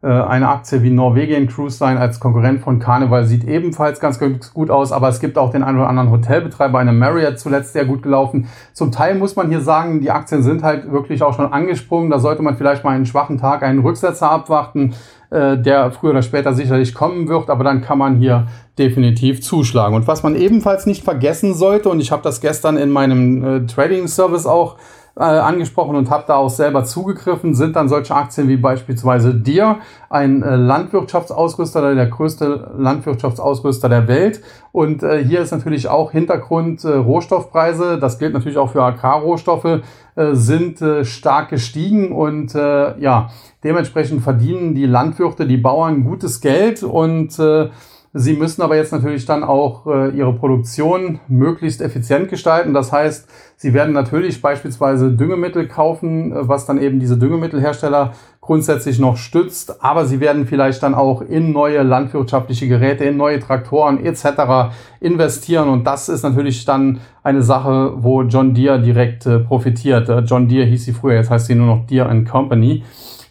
[0.08, 4.18] eine Aktie wie Norwegian Cruise Line als Konkurrent von Carnival sieht ebenfalls ganz
[4.52, 7.84] gut aus, aber es gibt auch den einen oder anderen Hotelbetreiber, eine Marriott zuletzt sehr
[7.84, 8.48] gut gelaufen.
[8.72, 12.10] Zum Teil muss man hier sagen, die Aktien sind halt wirklich auch schon angesprungen.
[12.10, 14.94] Da sollte man vielleicht mal einen schwachen Tag, einen Rücksetzer abwarten,
[15.30, 18.48] äh, der früher oder später sicherlich kommen wird, aber dann kann man hier
[18.78, 19.94] definitiv zuschlagen.
[19.94, 23.66] Und was man ebenfalls nicht vergessen sollte, und ich habe das gestern in meinem äh,
[23.66, 24.76] Trading Service auch
[25.16, 29.78] äh, angesprochen und habe da auch selber zugegriffen, sind dann solche Aktien wie beispielsweise Dir,
[30.08, 34.42] ein äh, Landwirtschaftsausrüster, der größte Landwirtschaftsausrüster der Welt.
[34.72, 39.82] Und äh, hier ist natürlich auch Hintergrund äh, Rohstoffpreise, das gilt natürlich auch für Agrarrohstoffe,
[40.14, 43.30] äh, sind äh, stark gestiegen und ja,
[43.64, 47.68] dementsprechend verdienen die Landwirte, die Bauern gutes Geld und äh,
[48.14, 52.74] Sie müssen aber jetzt natürlich dann auch äh, Ihre Produktion möglichst effizient gestalten.
[52.74, 58.98] Das heißt, Sie werden natürlich beispielsweise Düngemittel kaufen, äh, was dann eben diese Düngemittelhersteller grundsätzlich
[58.98, 59.82] noch stützt.
[59.82, 64.74] Aber Sie werden vielleicht dann auch in neue landwirtschaftliche Geräte, in neue Traktoren etc.
[65.00, 65.70] investieren.
[65.70, 70.10] Und das ist natürlich dann eine Sache, wo John Deere direkt äh, profitiert.
[70.10, 72.82] Äh, John Deere hieß sie früher, jetzt heißt sie nur noch Deere Company.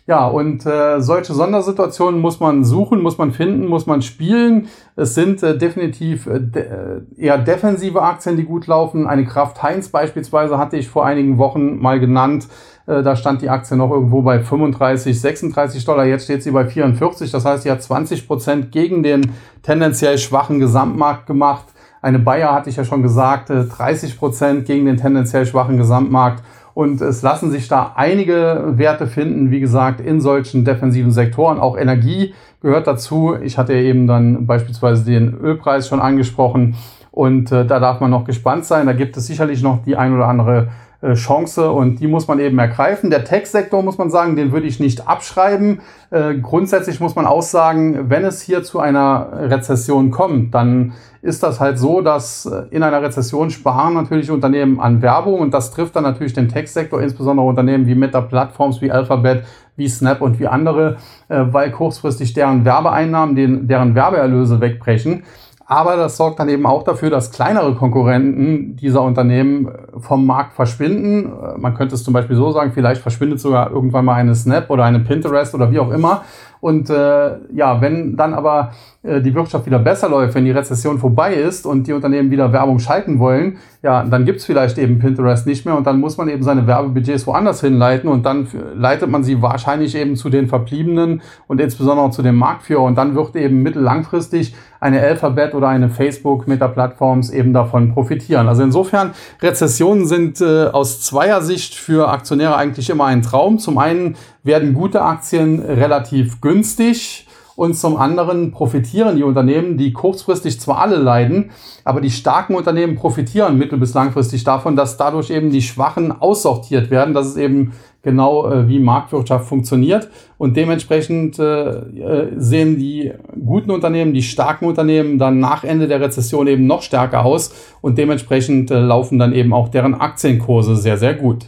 [0.07, 4.67] Ja, und äh, solche Sondersituationen muss man suchen, muss man finden, muss man spielen.
[4.95, 9.05] Es sind äh, definitiv äh, de äh, eher defensive Aktien, die gut laufen.
[9.05, 12.47] Eine Kraft Heinz beispielsweise hatte ich vor einigen Wochen mal genannt.
[12.87, 16.05] Äh, da stand die Aktie noch irgendwo bei 35, 36 Dollar.
[16.05, 17.29] Jetzt steht sie bei 44.
[17.29, 19.31] Das heißt, sie hat 20 Prozent gegen den
[19.61, 21.67] tendenziell schwachen Gesamtmarkt gemacht.
[22.01, 26.43] Eine Bayer hatte ich ja schon gesagt, 30 Prozent gegen den tendenziell schwachen Gesamtmarkt.
[26.73, 31.59] Und es lassen sich da einige Werte finden, wie gesagt, in solchen defensiven Sektoren.
[31.59, 33.35] Auch Energie gehört dazu.
[33.41, 36.75] Ich hatte eben dann beispielsweise den Ölpreis schon angesprochen.
[37.11, 38.85] Und äh, da darf man noch gespannt sein.
[38.85, 40.69] Da gibt es sicherlich noch die ein oder andere
[41.13, 43.09] Chance und die muss man eben ergreifen.
[43.09, 45.81] Der Tech-Sektor, muss man sagen, den würde ich nicht abschreiben.
[46.11, 50.93] Äh, grundsätzlich muss man auch sagen, wenn es hier zu einer Rezession kommt, dann
[51.23, 55.53] ist das halt so, dass äh, in einer Rezession sparen natürlich Unternehmen an Werbung und
[55.53, 59.43] das trifft dann natürlich den Tech-Sektor, insbesondere Unternehmen wie Meta Plattforms, wie Alphabet,
[59.75, 60.97] wie Snap und wie andere,
[61.29, 65.23] äh, weil kurzfristig deren Werbeeinnahmen, den, deren Werbeerlöse wegbrechen.
[65.71, 70.51] Aber das sorgt dann eben auch dafür, dass kleinere Konkurrenten dieser Unternehmen äh, vom Markt
[70.51, 71.27] verschwinden.
[71.27, 74.69] Äh, man könnte es zum Beispiel so sagen, vielleicht verschwindet sogar irgendwann mal eine Snap
[74.69, 76.25] oder eine Pinterest oder wie auch immer.
[76.61, 78.71] Und äh, ja, wenn dann aber
[79.03, 82.53] äh, die Wirtschaft wieder besser läuft, wenn die Rezession vorbei ist und die Unternehmen wieder
[82.53, 86.29] Werbung schalten wollen, ja, dann gibt's vielleicht eben Pinterest nicht mehr und dann muss man
[86.29, 91.23] eben seine Werbebudgets woanders hinleiten und dann leitet man sie wahrscheinlich eben zu den Verbliebenen
[91.47, 96.45] und insbesondere zu dem Marktführer und dann wird eben mittellangfristig eine Alphabet oder eine Facebook
[96.47, 98.47] der Plattforms eben davon profitieren.
[98.47, 103.59] Also insofern, Rezessionen sind äh, aus zweier Sicht für Aktionäre eigentlich immer ein Traum.
[103.59, 110.59] Zum einen werden gute Aktien relativ günstig und zum anderen profitieren die Unternehmen, die kurzfristig
[110.59, 111.51] zwar alle leiden,
[111.83, 116.89] aber die starken Unternehmen profitieren mittel- bis langfristig davon, dass dadurch eben die Schwachen aussortiert
[116.89, 117.13] werden.
[117.13, 117.73] Das ist eben
[118.03, 120.09] genau äh, wie Marktwirtschaft funktioniert.
[120.37, 123.11] Und dementsprechend äh, äh, sehen die
[123.45, 127.53] guten Unternehmen, die starken Unternehmen dann nach Ende der Rezession eben noch stärker aus.
[127.81, 131.45] Und dementsprechend äh, laufen dann eben auch deren Aktienkurse sehr, sehr gut.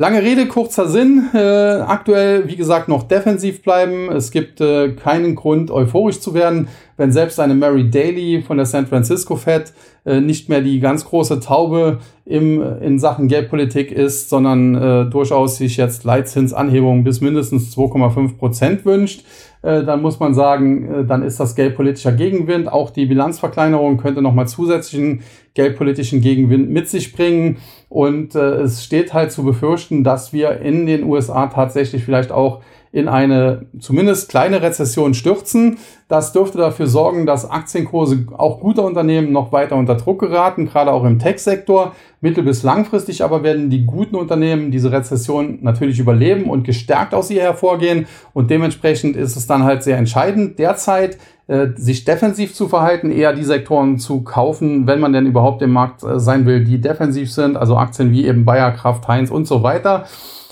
[0.00, 1.24] Lange Rede, kurzer Sinn.
[1.34, 4.08] Äh, aktuell, wie gesagt, noch defensiv bleiben.
[4.12, 6.68] Es gibt äh, keinen Grund, euphorisch zu werden,
[6.98, 9.72] wenn selbst eine Mary Daly von der San Francisco Fed
[10.04, 15.56] äh, nicht mehr die ganz große Taube im, in Sachen Geldpolitik ist, sondern äh, durchaus
[15.56, 19.24] sich jetzt Leitzinsanhebungen bis mindestens 2,5 Prozent wünscht.
[19.62, 22.70] Äh, dann muss man sagen, äh, dann ist das geldpolitischer Gegenwind.
[22.70, 25.22] Auch die Bilanzverkleinerung könnte nochmal zusätzlichen
[25.54, 27.58] geldpolitischen Gegenwind mit sich bringen.
[27.88, 32.60] Und äh, es steht halt zu befürchten, dass wir in den USA tatsächlich vielleicht auch
[32.90, 35.78] in eine zumindest kleine Rezession stürzen.
[36.08, 40.92] Das dürfte dafür sorgen, dass Aktienkurse auch guter Unternehmen noch weiter unter Druck geraten, gerade
[40.92, 41.94] auch im Tech-Sektor.
[42.20, 47.30] Mittel- bis langfristig aber werden die guten Unternehmen diese Rezession natürlich überleben und gestärkt aus
[47.30, 48.06] ihr hervorgehen.
[48.32, 51.18] Und dementsprechend ist es dann halt sehr entscheidend, derzeit
[51.48, 55.72] äh, sich defensiv zu verhalten, eher die Sektoren zu kaufen, wenn man denn überhaupt im
[55.72, 59.46] Markt äh, sein will, die defensiv sind, also Aktien wie eben Bayer, Kraft, Heinz und
[59.46, 60.04] so weiter.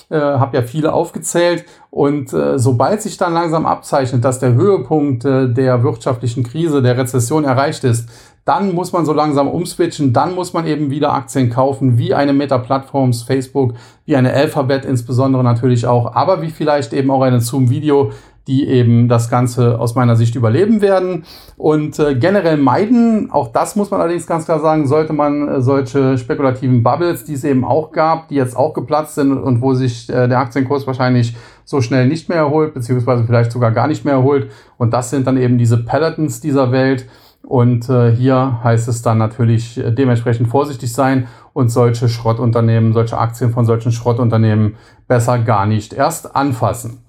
[0.08, 1.64] Äh, habe ja viele aufgezählt.
[1.90, 6.96] Und äh, sobald sich dann langsam abzeichnet, dass der Höhepunkt äh, der wirtschaftlichen Krise, der
[6.96, 8.08] Rezession erreicht ist,
[8.46, 12.32] dann muss man so langsam umswitchen, dann muss man eben wieder Aktien kaufen, wie eine
[12.32, 13.74] Meta-Plattforms, Facebook,
[14.04, 18.12] wie eine Alphabet insbesondere natürlich auch, aber wie vielleicht eben auch eine Zoom Video,
[18.46, 21.24] die eben das Ganze aus meiner Sicht überleben werden.
[21.56, 25.60] Und äh, generell meiden, auch das muss man allerdings ganz klar sagen, sollte man äh,
[25.60, 29.74] solche spekulativen Bubbles, die es eben auch gab, die jetzt auch geplatzt sind und wo
[29.74, 34.04] sich äh, der Aktienkurs wahrscheinlich so schnell nicht mehr erholt, beziehungsweise vielleicht sogar gar nicht
[34.04, 34.50] mehr erholt.
[34.78, 37.06] Und das sind dann eben diese Pelotons dieser Welt.
[37.42, 43.18] Und äh, hier heißt es dann natürlich äh, dementsprechend vorsichtig sein und solche Schrottunternehmen, solche
[43.18, 44.76] Aktien von solchen Schrottunternehmen
[45.06, 47.05] besser gar nicht erst anfassen.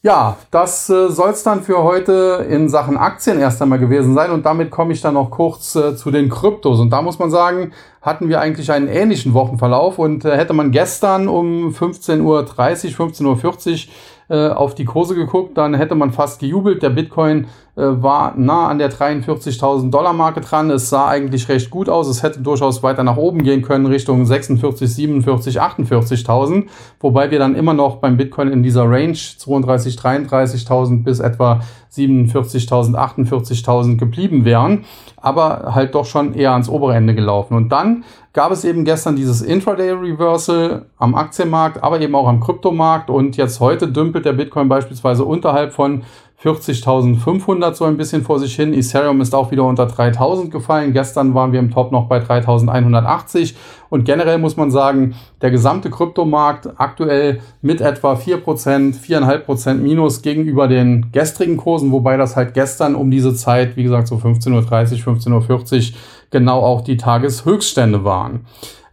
[0.00, 4.30] Ja, das äh, soll es dann für heute in Sachen Aktien erst einmal gewesen sein
[4.30, 7.32] und damit komme ich dann noch kurz äh, zu den Kryptos und da muss man
[7.32, 12.46] sagen, hatten wir eigentlich einen ähnlichen Wochenverlauf und äh, hätte man gestern um 15.30 Uhr,
[12.46, 13.88] 15.40
[14.28, 16.82] Uhr äh, auf die Kurse geguckt, dann hätte man fast gejubelt.
[16.82, 17.48] Der Bitcoin
[17.78, 20.68] war nah an der 43.000 Dollar Marke dran.
[20.70, 22.08] Es sah eigentlich recht gut aus.
[22.08, 26.64] Es hätte durchaus weiter nach oben gehen können, Richtung 46, 47, 48.000.
[26.98, 31.60] Wobei wir dann immer noch beim Bitcoin in dieser Range 32, 33.000 bis etwa
[31.92, 34.84] 47.000, 48.000 geblieben wären.
[35.16, 37.54] Aber halt doch schon eher ans obere Ende gelaufen.
[37.54, 42.40] Und dann gab es eben gestern dieses Intraday Reversal am Aktienmarkt, aber eben auch am
[42.40, 43.08] Kryptomarkt.
[43.08, 46.02] Und jetzt heute dümpelt der Bitcoin beispielsweise unterhalb von
[46.42, 48.72] 40.500 so ein bisschen vor sich hin.
[48.72, 50.92] Ethereum ist auch wieder unter 3.000 gefallen.
[50.92, 53.54] Gestern waren wir im Top noch bei 3.180.
[53.90, 60.68] Und generell muss man sagen, der gesamte Kryptomarkt aktuell mit etwa 4%, 4,5% Minus gegenüber
[60.68, 65.14] den gestrigen Kursen, wobei das halt gestern um diese Zeit, wie gesagt, so 15.30 Uhr,
[65.14, 65.96] 15.40 Uhr
[66.30, 68.46] genau auch die Tageshöchststände waren.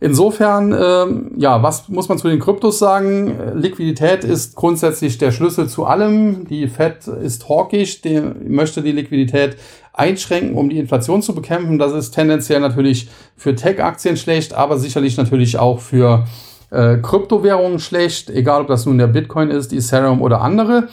[0.06, 3.56] Insofern, ähm, ja, was muss man zu den Kryptos sagen?
[3.56, 6.46] Liquidität ist grundsätzlich der Schlüssel zu allem.
[6.46, 9.58] Die Fed ist hawkisch, die möchte die Liquidität
[9.94, 11.80] einschränken, um die Inflation zu bekämpfen.
[11.80, 16.26] Das ist tendenziell natürlich für Tech-Aktien schlecht, aber sicherlich natürlich auch für
[16.70, 20.88] äh, Kryptowährungen schlecht, egal ob das nun der Bitcoin ist, Ethereum oder andere.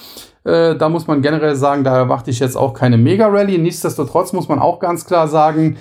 [0.45, 3.59] Äh, da muss man generell sagen, da erwarte ich jetzt auch keine Mega-Rally.
[3.59, 5.77] Nichtsdestotrotz muss man auch ganz klar sagen,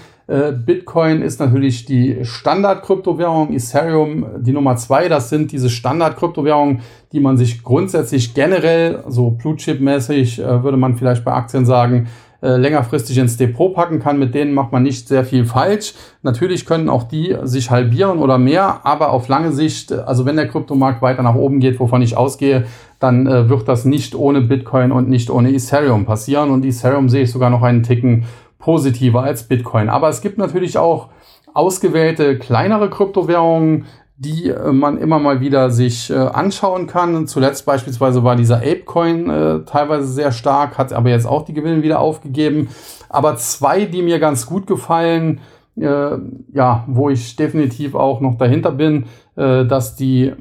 [0.65, 5.09] Bitcoin ist natürlich die Standard-Kryptowährung, Ethereum die Nummer zwei.
[5.09, 11.25] Das sind diese Standard-Kryptowährungen, die man sich grundsätzlich generell, so Blue-Chip-mäßig, äh, würde man vielleicht
[11.25, 12.07] bei Aktien sagen,
[12.41, 14.17] äh, längerfristig ins Depot packen kann.
[14.17, 15.93] Mit denen macht man nicht sehr viel falsch.
[16.23, 20.47] Natürlich können auch die sich halbieren oder mehr, aber auf lange Sicht, also wenn der
[20.47, 22.65] Kryptomarkt weiter nach oben geht, wovon ich ausgehe,
[22.99, 26.49] dann äh, wird das nicht ohne Bitcoin und nicht ohne Ethereum passieren.
[26.49, 28.23] Und Ethereum sehe ich sogar noch einen Ticken
[28.62, 29.89] positiver als Bitcoin.
[29.89, 31.09] Aber es gibt natürlich auch
[31.53, 33.86] ausgewählte kleinere Kryptowährungen,
[34.16, 37.28] die äh, man immer mal wieder sich äh, anschauen kann.
[37.28, 41.82] Zuletzt beispielsweise war dieser Apecoin äh, teilweise sehr stark, hat aber jetzt auch die Gewinne
[41.82, 42.70] wieder aufgegeben.
[43.09, 45.41] Aber zwei, die mir ganz gut gefallen,
[45.74, 49.05] ja, wo ich definitiv auch noch dahinter bin,
[49.36, 50.34] dass die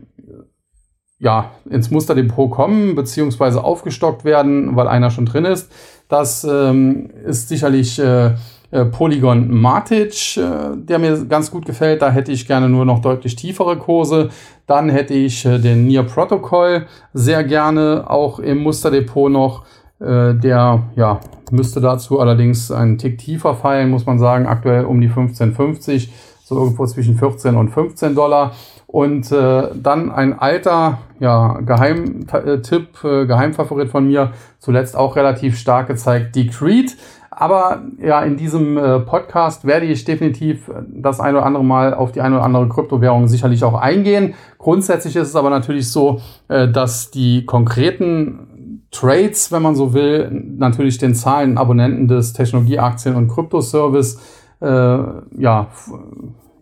[1.21, 5.71] ja, ins Musterdepot kommen, beziehungsweise aufgestockt werden, weil einer schon drin ist.
[6.11, 8.33] Das ähm, ist sicherlich äh,
[8.73, 12.03] äh, Polygon Matic, äh, der mir ganz gut gefällt.
[12.03, 14.29] Da hätte ich gerne nur noch deutlich tiefere Kurse.
[14.67, 19.65] Dann hätte ich äh, den Near Protocol sehr gerne auch im Musterdepot noch.
[20.03, 24.47] Der ja, müsste dazu allerdings einen Tick tiefer fallen, muss man sagen.
[24.47, 26.09] Aktuell um die 15,50,
[26.43, 28.53] so irgendwo zwischen 14 und 15 Dollar.
[28.91, 35.86] Und äh, dann ein alter ja, Geheimtipp, äh, Geheimfavorit von mir, zuletzt auch relativ stark
[35.86, 36.97] gezeigt, die Creed.
[37.30, 42.11] Aber ja, in diesem äh, Podcast werde ich definitiv das ein oder andere Mal auf
[42.11, 44.34] die eine oder andere Kryptowährung sicherlich auch eingehen.
[44.59, 50.30] Grundsätzlich ist es aber natürlich so, äh, dass die konkreten Trades, wenn man so will,
[50.32, 54.18] natürlich den Zahlen Abonnenten des Technologieaktien- und Kryptoservice
[54.61, 55.68] äh, ja,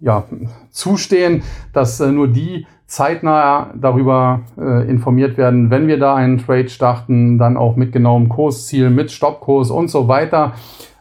[0.01, 0.25] ja,
[0.71, 1.43] zustehen,
[1.73, 7.39] dass äh, nur die zeitnah darüber äh, informiert werden, wenn wir da einen Trade starten,
[7.39, 10.55] dann auch mit genauem Kursziel, mit Stoppkurs und so weiter.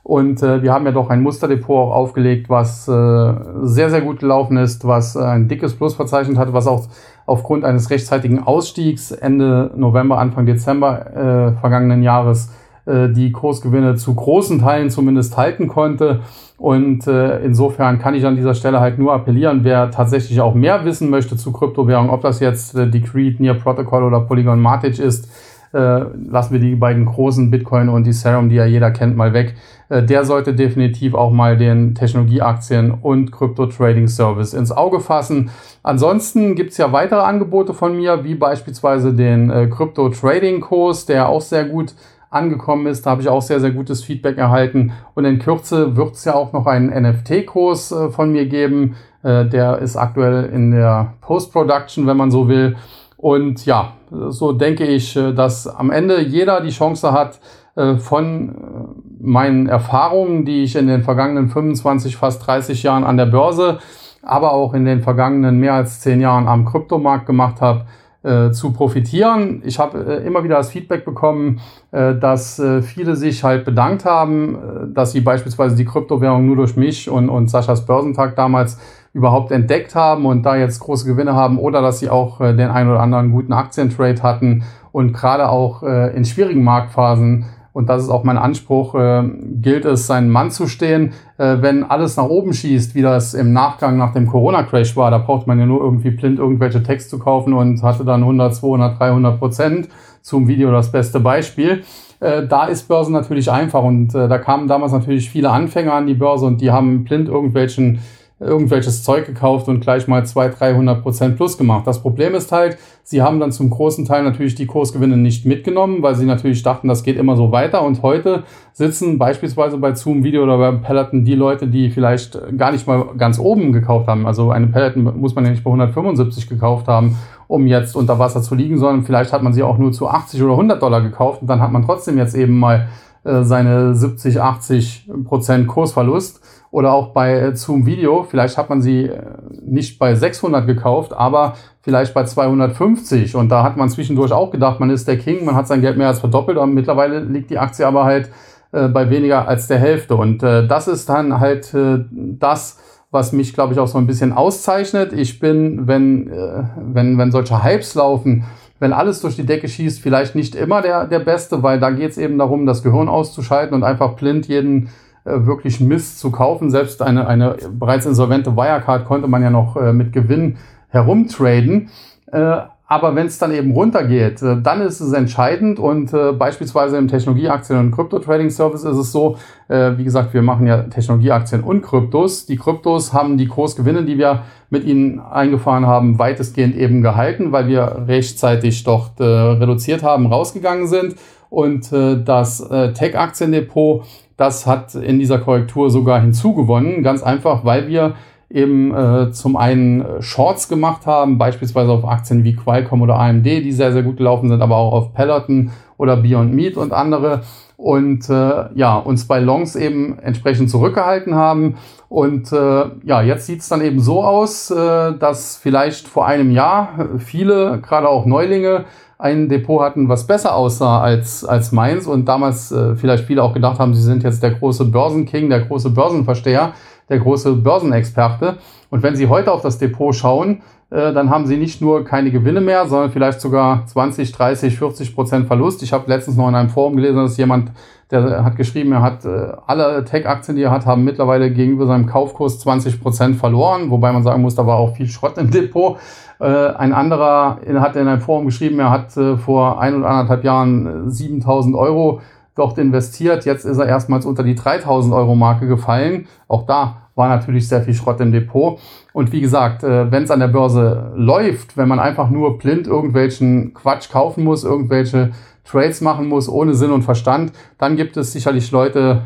[0.04, 3.34] Und äh, wir haben ja doch ein Musterdepot auch aufgelegt, was äh,
[3.64, 6.88] sehr, sehr gut gelaufen ist, was äh, ein dickes Plus verzeichnet hat, was auch
[7.26, 12.50] aufgrund eines rechtzeitigen Ausstiegs Ende November, Anfang Dezember äh, vergangenen Jahres
[12.88, 16.22] äh, die Kursgewinne zu großen Teilen zumindest halten konnte.
[16.58, 20.86] Und äh, insofern kann ich an dieser Stelle halt nur appellieren, wer tatsächlich auch mehr
[20.86, 24.98] wissen möchte zu Kryptowährungen, ob das jetzt äh, die Creed, Near Protocol oder Polygon Matic
[24.98, 25.30] ist,
[25.74, 29.56] äh, lassen wir die beiden großen Bitcoin und Ethereum, die ja jeder kennt, mal weg.
[29.90, 35.52] Äh, der sollte definitiv auch mal den Technologieaktien und Crypto-Trading Service ins Auge fassen.
[35.84, 41.66] Ansonsten gibt's ja weitere Angebote von mir, wie beispielsweise den äh, Crypto-Trading-Kurs, der auch sehr
[41.66, 41.94] gut
[42.30, 43.06] angekommen ist.
[43.06, 44.92] Da habe ich auch sehr, sehr gutes Feedback erhalten.
[45.16, 48.96] Und in Kürze wird es ja auch noch einen NFT-Kurs äh, von mir geben.
[49.24, 52.76] Äh, der ist aktuell in der Post-Production, wenn man so will.
[53.18, 53.94] Und ja,
[54.30, 57.40] so denke ich, äh, dass am Ende jeder die Chance hat,
[57.78, 63.18] äh, von äh, meinen Erfahrungen, die ich in den vergangenen 25, fast 30 Jahren an
[63.18, 63.78] der Börse,
[64.24, 67.86] aber auch in den vergangenen mehr als 10 Jahren am Kryptomarkt gemacht habe,
[68.28, 69.62] äh, zu profitieren.
[69.64, 71.62] Ich habe äh, immer wieder das Feedback bekommen,
[71.92, 76.58] äh, dass äh, viele sich halt bedankt haben, äh, dass sie beispielsweise die Kryptowährung nur
[76.58, 78.78] durch mich und, und Saschas Börsentag damals
[79.14, 82.70] überhaupt entdeckt haben und da jetzt große Gewinne haben oder dass sie auch äh, den
[82.70, 87.46] einen oder anderen guten Aktientrade hatten und gerade auch in schwierigen Marktphasen
[87.78, 89.24] und das ist auch mein Anspruch, äh,
[89.62, 91.14] gilt es, seinen Mann zu stehen.
[91.38, 95.20] Äh, wenn alles nach oben schießt, wie das im Nachgang nach dem Corona-Crash war, da
[95.20, 99.00] braucht man ja nur irgendwie blind irgendwelche Text zu kaufen und hatte dann 100, 200,
[99.00, 99.90] 300 Prozent.
[100.24, 101.84] Zum Video das beste Beispiel.
[102.20, 106.08] Äh, da ist Börse natürlich einfach und äh, da kamen damals natürlich viele Anfänger an
[106.08, 108.00] die Börse und die haben blind irgendwelchen
[108.40, 111.88] irgendwelches Zeug gekauft und gleich mal 200, 300 Prozent plus gemacht.
[111.88, 116.04] Das Problem ist halt, sie haben dann zum großen Teil natürlich die Kursgewinne nicht mitgenommen,
[116.04, 117.82] weil sie natürlich dachten, das geht immer so weiter.
[117.82, 122.72] Und heute sitzen beispielsweise bei Zoom Video oder bei Peloton die Leute, die vielleicht gar
[122.72, 124.28] nicht mal ganz oben gekauft haben.
[124.28, 127.18] Also eine Peloton muss man ja nicht bei 175 gekauft haben,
[127.48, 130.44] um jetzt unter Wasser zu liegen, sondern vielleicht hat man sie auch nur zu 80
[130.44, 132.88] oder 100 Dollar gekauft und dann hat man trotzdem jetzt eben mal
[133.24, 138.24] äh, seine 70, 80 Prozent Kursverlust oder auch bei äh, Zoom Video.
[138.24, 139.22] Vielleicht hat man sie äh,
[139.62, 143.36] nicht bei 600 gekauft, aber vielleicht bei 250.
[143.36, 145.98] Und da hat man zwischendurch auch gedacht, man ist der King, man hat sein Geld
[145.98, 146.58] mehr als verdoppelt.
[146.58, 148.30] Und mittlerweile liegt die Aktie aber halt
[148.70, 150.18] bei weniger als der Hälfte.
[150.18, 152.78] Und das ist dann halt das,
[153.12, 155.14] was mich, glaube ich, auch so ein bisschen auszeichnet.
[155.14, 158.46] Ich bin, wenn, äh, wenn, wenn solche Hypes laufen,
[158.80, 162.12] wenn alles durch die Decke schießt, vielleicht nicht immer der, der Beste, weil da geht
[162.12, 164.90] es eben darum, das Gehirn auszuschalten und einfach blind jeden äh,
[165.28, 166.70] wirklich Mist zu kaufen.
[166.70, 170.58] Selbst eine, eine bereits insolvente Wirecard konnte man ja noch äh, mit Gewinn
[170.90, 171.90] herumtraden.
[172.32, 172.58] Äh,
[172.90, 177.10] aber wenn es dann eben runtergeht, äh, dann ist es entscheidend und äh, beispielsweise im
[177.10, 182.46] Technologieaktien- und Krypto-Trading-Service ist es so, äh, wie gesagt, wir machen ja Technologieaktien und Kryptos.
[182.46, 187.68] Die Kryptos haben die Kursgewinne, die wir mit ihnen eingefahren haben, weitestgehend eben gehalten, weil
[187.68, 191.16] wir rechtzeitig dort äh, reduziert haben, rausgegangen sind.
[191.50, 194.04] Und äh, das äh, Tech-Aktiendepot,
[194.38, 198.14] das hat in dieser Korrektur sogar hinzugewonnen, ganz einfach, weil wir
[198.50, 203.46] eben äh, zum einen äh, Shorts gemacht haben, beispielsweise auf Aktien wie Qualcomm oder AMD,
[203.46, 207.42] die sehr, sehr gut gelaufen sind, aber auch auf Peloton oder Beyond Meat und andere.
[207.76, 211.76] Und äh, ja, uns bei Longs eben entsprechend zurückgehalten haben.
[212.10, 216.50] Und äh, ja, jetzt sieht es dann eben so aus, äh, dass vielleicht vor einem
[216.50, 218.86] Jahr viele, gerade auch Neulinge,
[219.20, 223.54] ein Depot hatten, was besser aussah als, als meins und damals äh, vielleicht viele auch
[223.54, 226.74] gedacht haben, sie sind jetzt der große Börsenking, der große Börsenversteher
[227.10, 228.58] der große Börsenexperte.
[228.90, 232.32] Und wenn Sie heute auf das Depot schauen, äh, dann haben Sie nicht nur keine
[232.32, 235.84] Gewinne mehr, sondern vielleicht sogar 20, 30, 40 Prozent Verlust.
[235.84, 237.72] Ich habe letztens noch in einem Forum gelesen, dass jemand,
[238.12, 242.06] der hat geschrieben, er hat äh, alle Tech-Aktien, die er hat, haben mittlerweile gegenüber seinem
[242.06, 245.98] Kaufkurs 20 Prozent verloren, wobei man sagen muss, da war auch viel Schrott im Depot.
[246.40, 251.10] Äh, ein anderer hat in einem Forum geschrieben, er hat vor ein oder anderthalb Jahren
[251.10, 252.22] 7000 Euro
[252.58, 253.46] dort investiert.
[253.46, 256.28] Jetzt ist er erstmals unter die 3000 Euro Marke gefallen.
[256.48, 258.80] Auch da war natürlich sehr viel Schrott im Depot.
[259.14, 262.88] Und wie gesagt, äh, wenn es an der Börse läuft, wenn man einfach nur blind
[262.88, 265.32] irgendwelchen Quatsch kaufen muss, irgendwelche
[265.70, 269.24] Trades machen muss, ohne Sinn und Verstand, dann gibt es sicherlich Leute,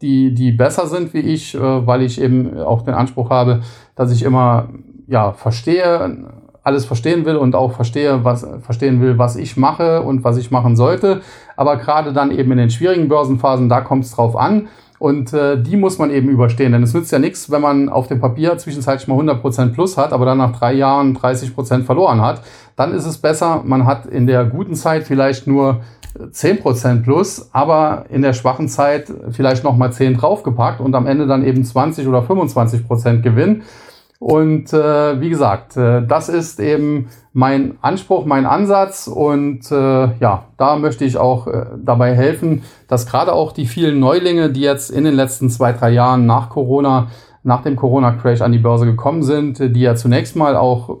[0.00, 3.60] die, die besser sind wie ich, äh, weil ich eben auch den Anspruch habe,
[3.94, 4.68] dass ich immer
[5.06, 6.26] ja, verstehe,
[6.62, 10.50] alles verstehen will und auch verstehe, was, verstehen will, was ich mache und was ich
[10.50, 11.20] machen sollte.
[11.56, 14.66] Aber gerade dann eben in den schwierigen Börsenphasen, da kommt es drauf an.
[14.98, 16.72] Und äh, die muss man eben überstehen.
[16.72, 20.12] Denn es nützt ja nichts, wenn man auf dem Papier zwischenzeitlich mal 100% plus hat,
[20.12, 22.42] aber dann nach drei Jahren 30% verloren hat.
[22.76, 25.80] Dann ist es besser, man hat in der guten Zeit vielleicht nur
[26.18, 31.44] 10% plus, aber in der schwachen Zeit vielleicht nochmal 10 draufgepackt und am Ende dann
[31.44, 33.62] eben 20 oder 25% Gewinn.
[34.18, 39.08] Und äh, wie gesagt, äh, das ist eben mein Anspruch, mein Ansatz.
[39.08, 44.00] Und äh, ja, da möchte ich auch äh, dabei helfen, dass gerade auch die vielen
[44.00, 47.08] Neulinge, die jetzt in den letzten zwei, drei Jahren nach Corona,
[47.42, 50.98] nach dem Corona-Crash an die Börse gekommen sind, die ja zunächst mal auch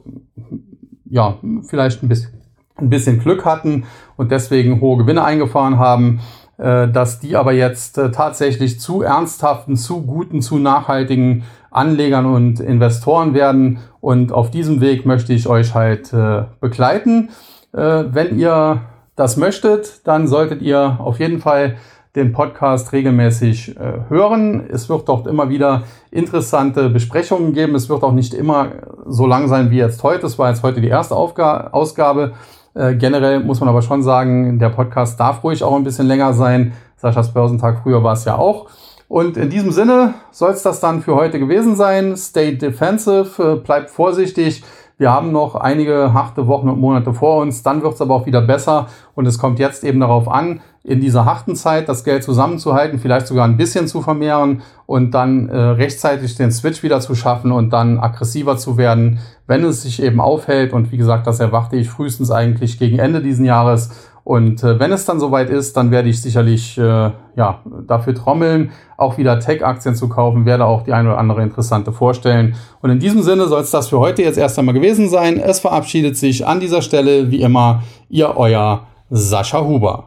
[1.08, 1.36] ja,
[1.68, 2.32] vielleicht ein bisschen,
[2.76, 3.84] ein bisschen Glück hatten
[4.16, 6.20] und deswegen hohe Gewinne eingefahren haben,
[6.58, 11.44] äh, dass die aber jetzt äh, tatsächlich zu ernsthaften, zu guten, zu nachhaltigen
[11.76, 13.78] Anlegern und Investoren werden.
[14.00, 17.30] Und auf diesem Weg möchte ich euch halt äh, begleiten.
[17.72, 18.82] Äh, wenn ihr
[19.16, 21.76] das möchtet, dann solltet ihr auf jeden Fall
[22.16, 24.66] den Podcast regelmäßig äh, hören.
[24.70, 27.74] Es wird dort immer wieder interessante Besprechungen geben.
[27.74, 28.68] Es wird auch nicht immer
[29.06, 30.26] so lang sein wie jetzt heute.
[30.26, 32.32] Es war jetzt heute die erste Aufga Ausgabe.
[32.74, 36.32] Äh, generell muss man aber schon sagen, der Podcast darf ruhig auch ein bisschen länger
[36.32, 36.72] sein.
[36.96, 38.68] Saschas Börsentag früher war es ja auch.
[39.08, 42.16] Und in diesem Sinne soll es das dann für heute gewesen sein.
[42.16, 44.62] Stay defensive, äh, bleibt vorsichtig.
[44.98, 47.62] Wir haben noch einige harte Wochen und Monate vor uns.
[47.62, 48.86] Dann wird es aber auch wieder besser.
[49.14, 53.26] Und es kommt jetzt eben darauf an, in dieser harten Zeit das Geld zusammenzuhalten, vielleicht
[53.26, 57.70] sogar ein bisschen zu vermehren und dann äh, rechtzeitig den Switch wieder zu schaffen und
[57.70, 60.72] dann aggressiver zu werden, wenn es sich eben aufhält.
[60.72, 63.90] Und wie gesagt, das erwarte ich frühestens eigentlich gegen Ende diesen Jahres.
[64.26, 68.72] Und äh, wenn es dann soweit ist, dann werde ich sicherlich äh, ja, dafür trommeln,
[68.96, 72.56] auch wieder Tech-Aktien zu kaufen, werde auch die eine oder andere interessante vorstellen.
[72.82, 75.38] Und in diesem Sinne soll es das für heute jetzt erst einmal gewesen sein.
[75.38, 80.06] Es verabschiedet sich an dieser Stelle wie immer Ihr euer Sascha Huber.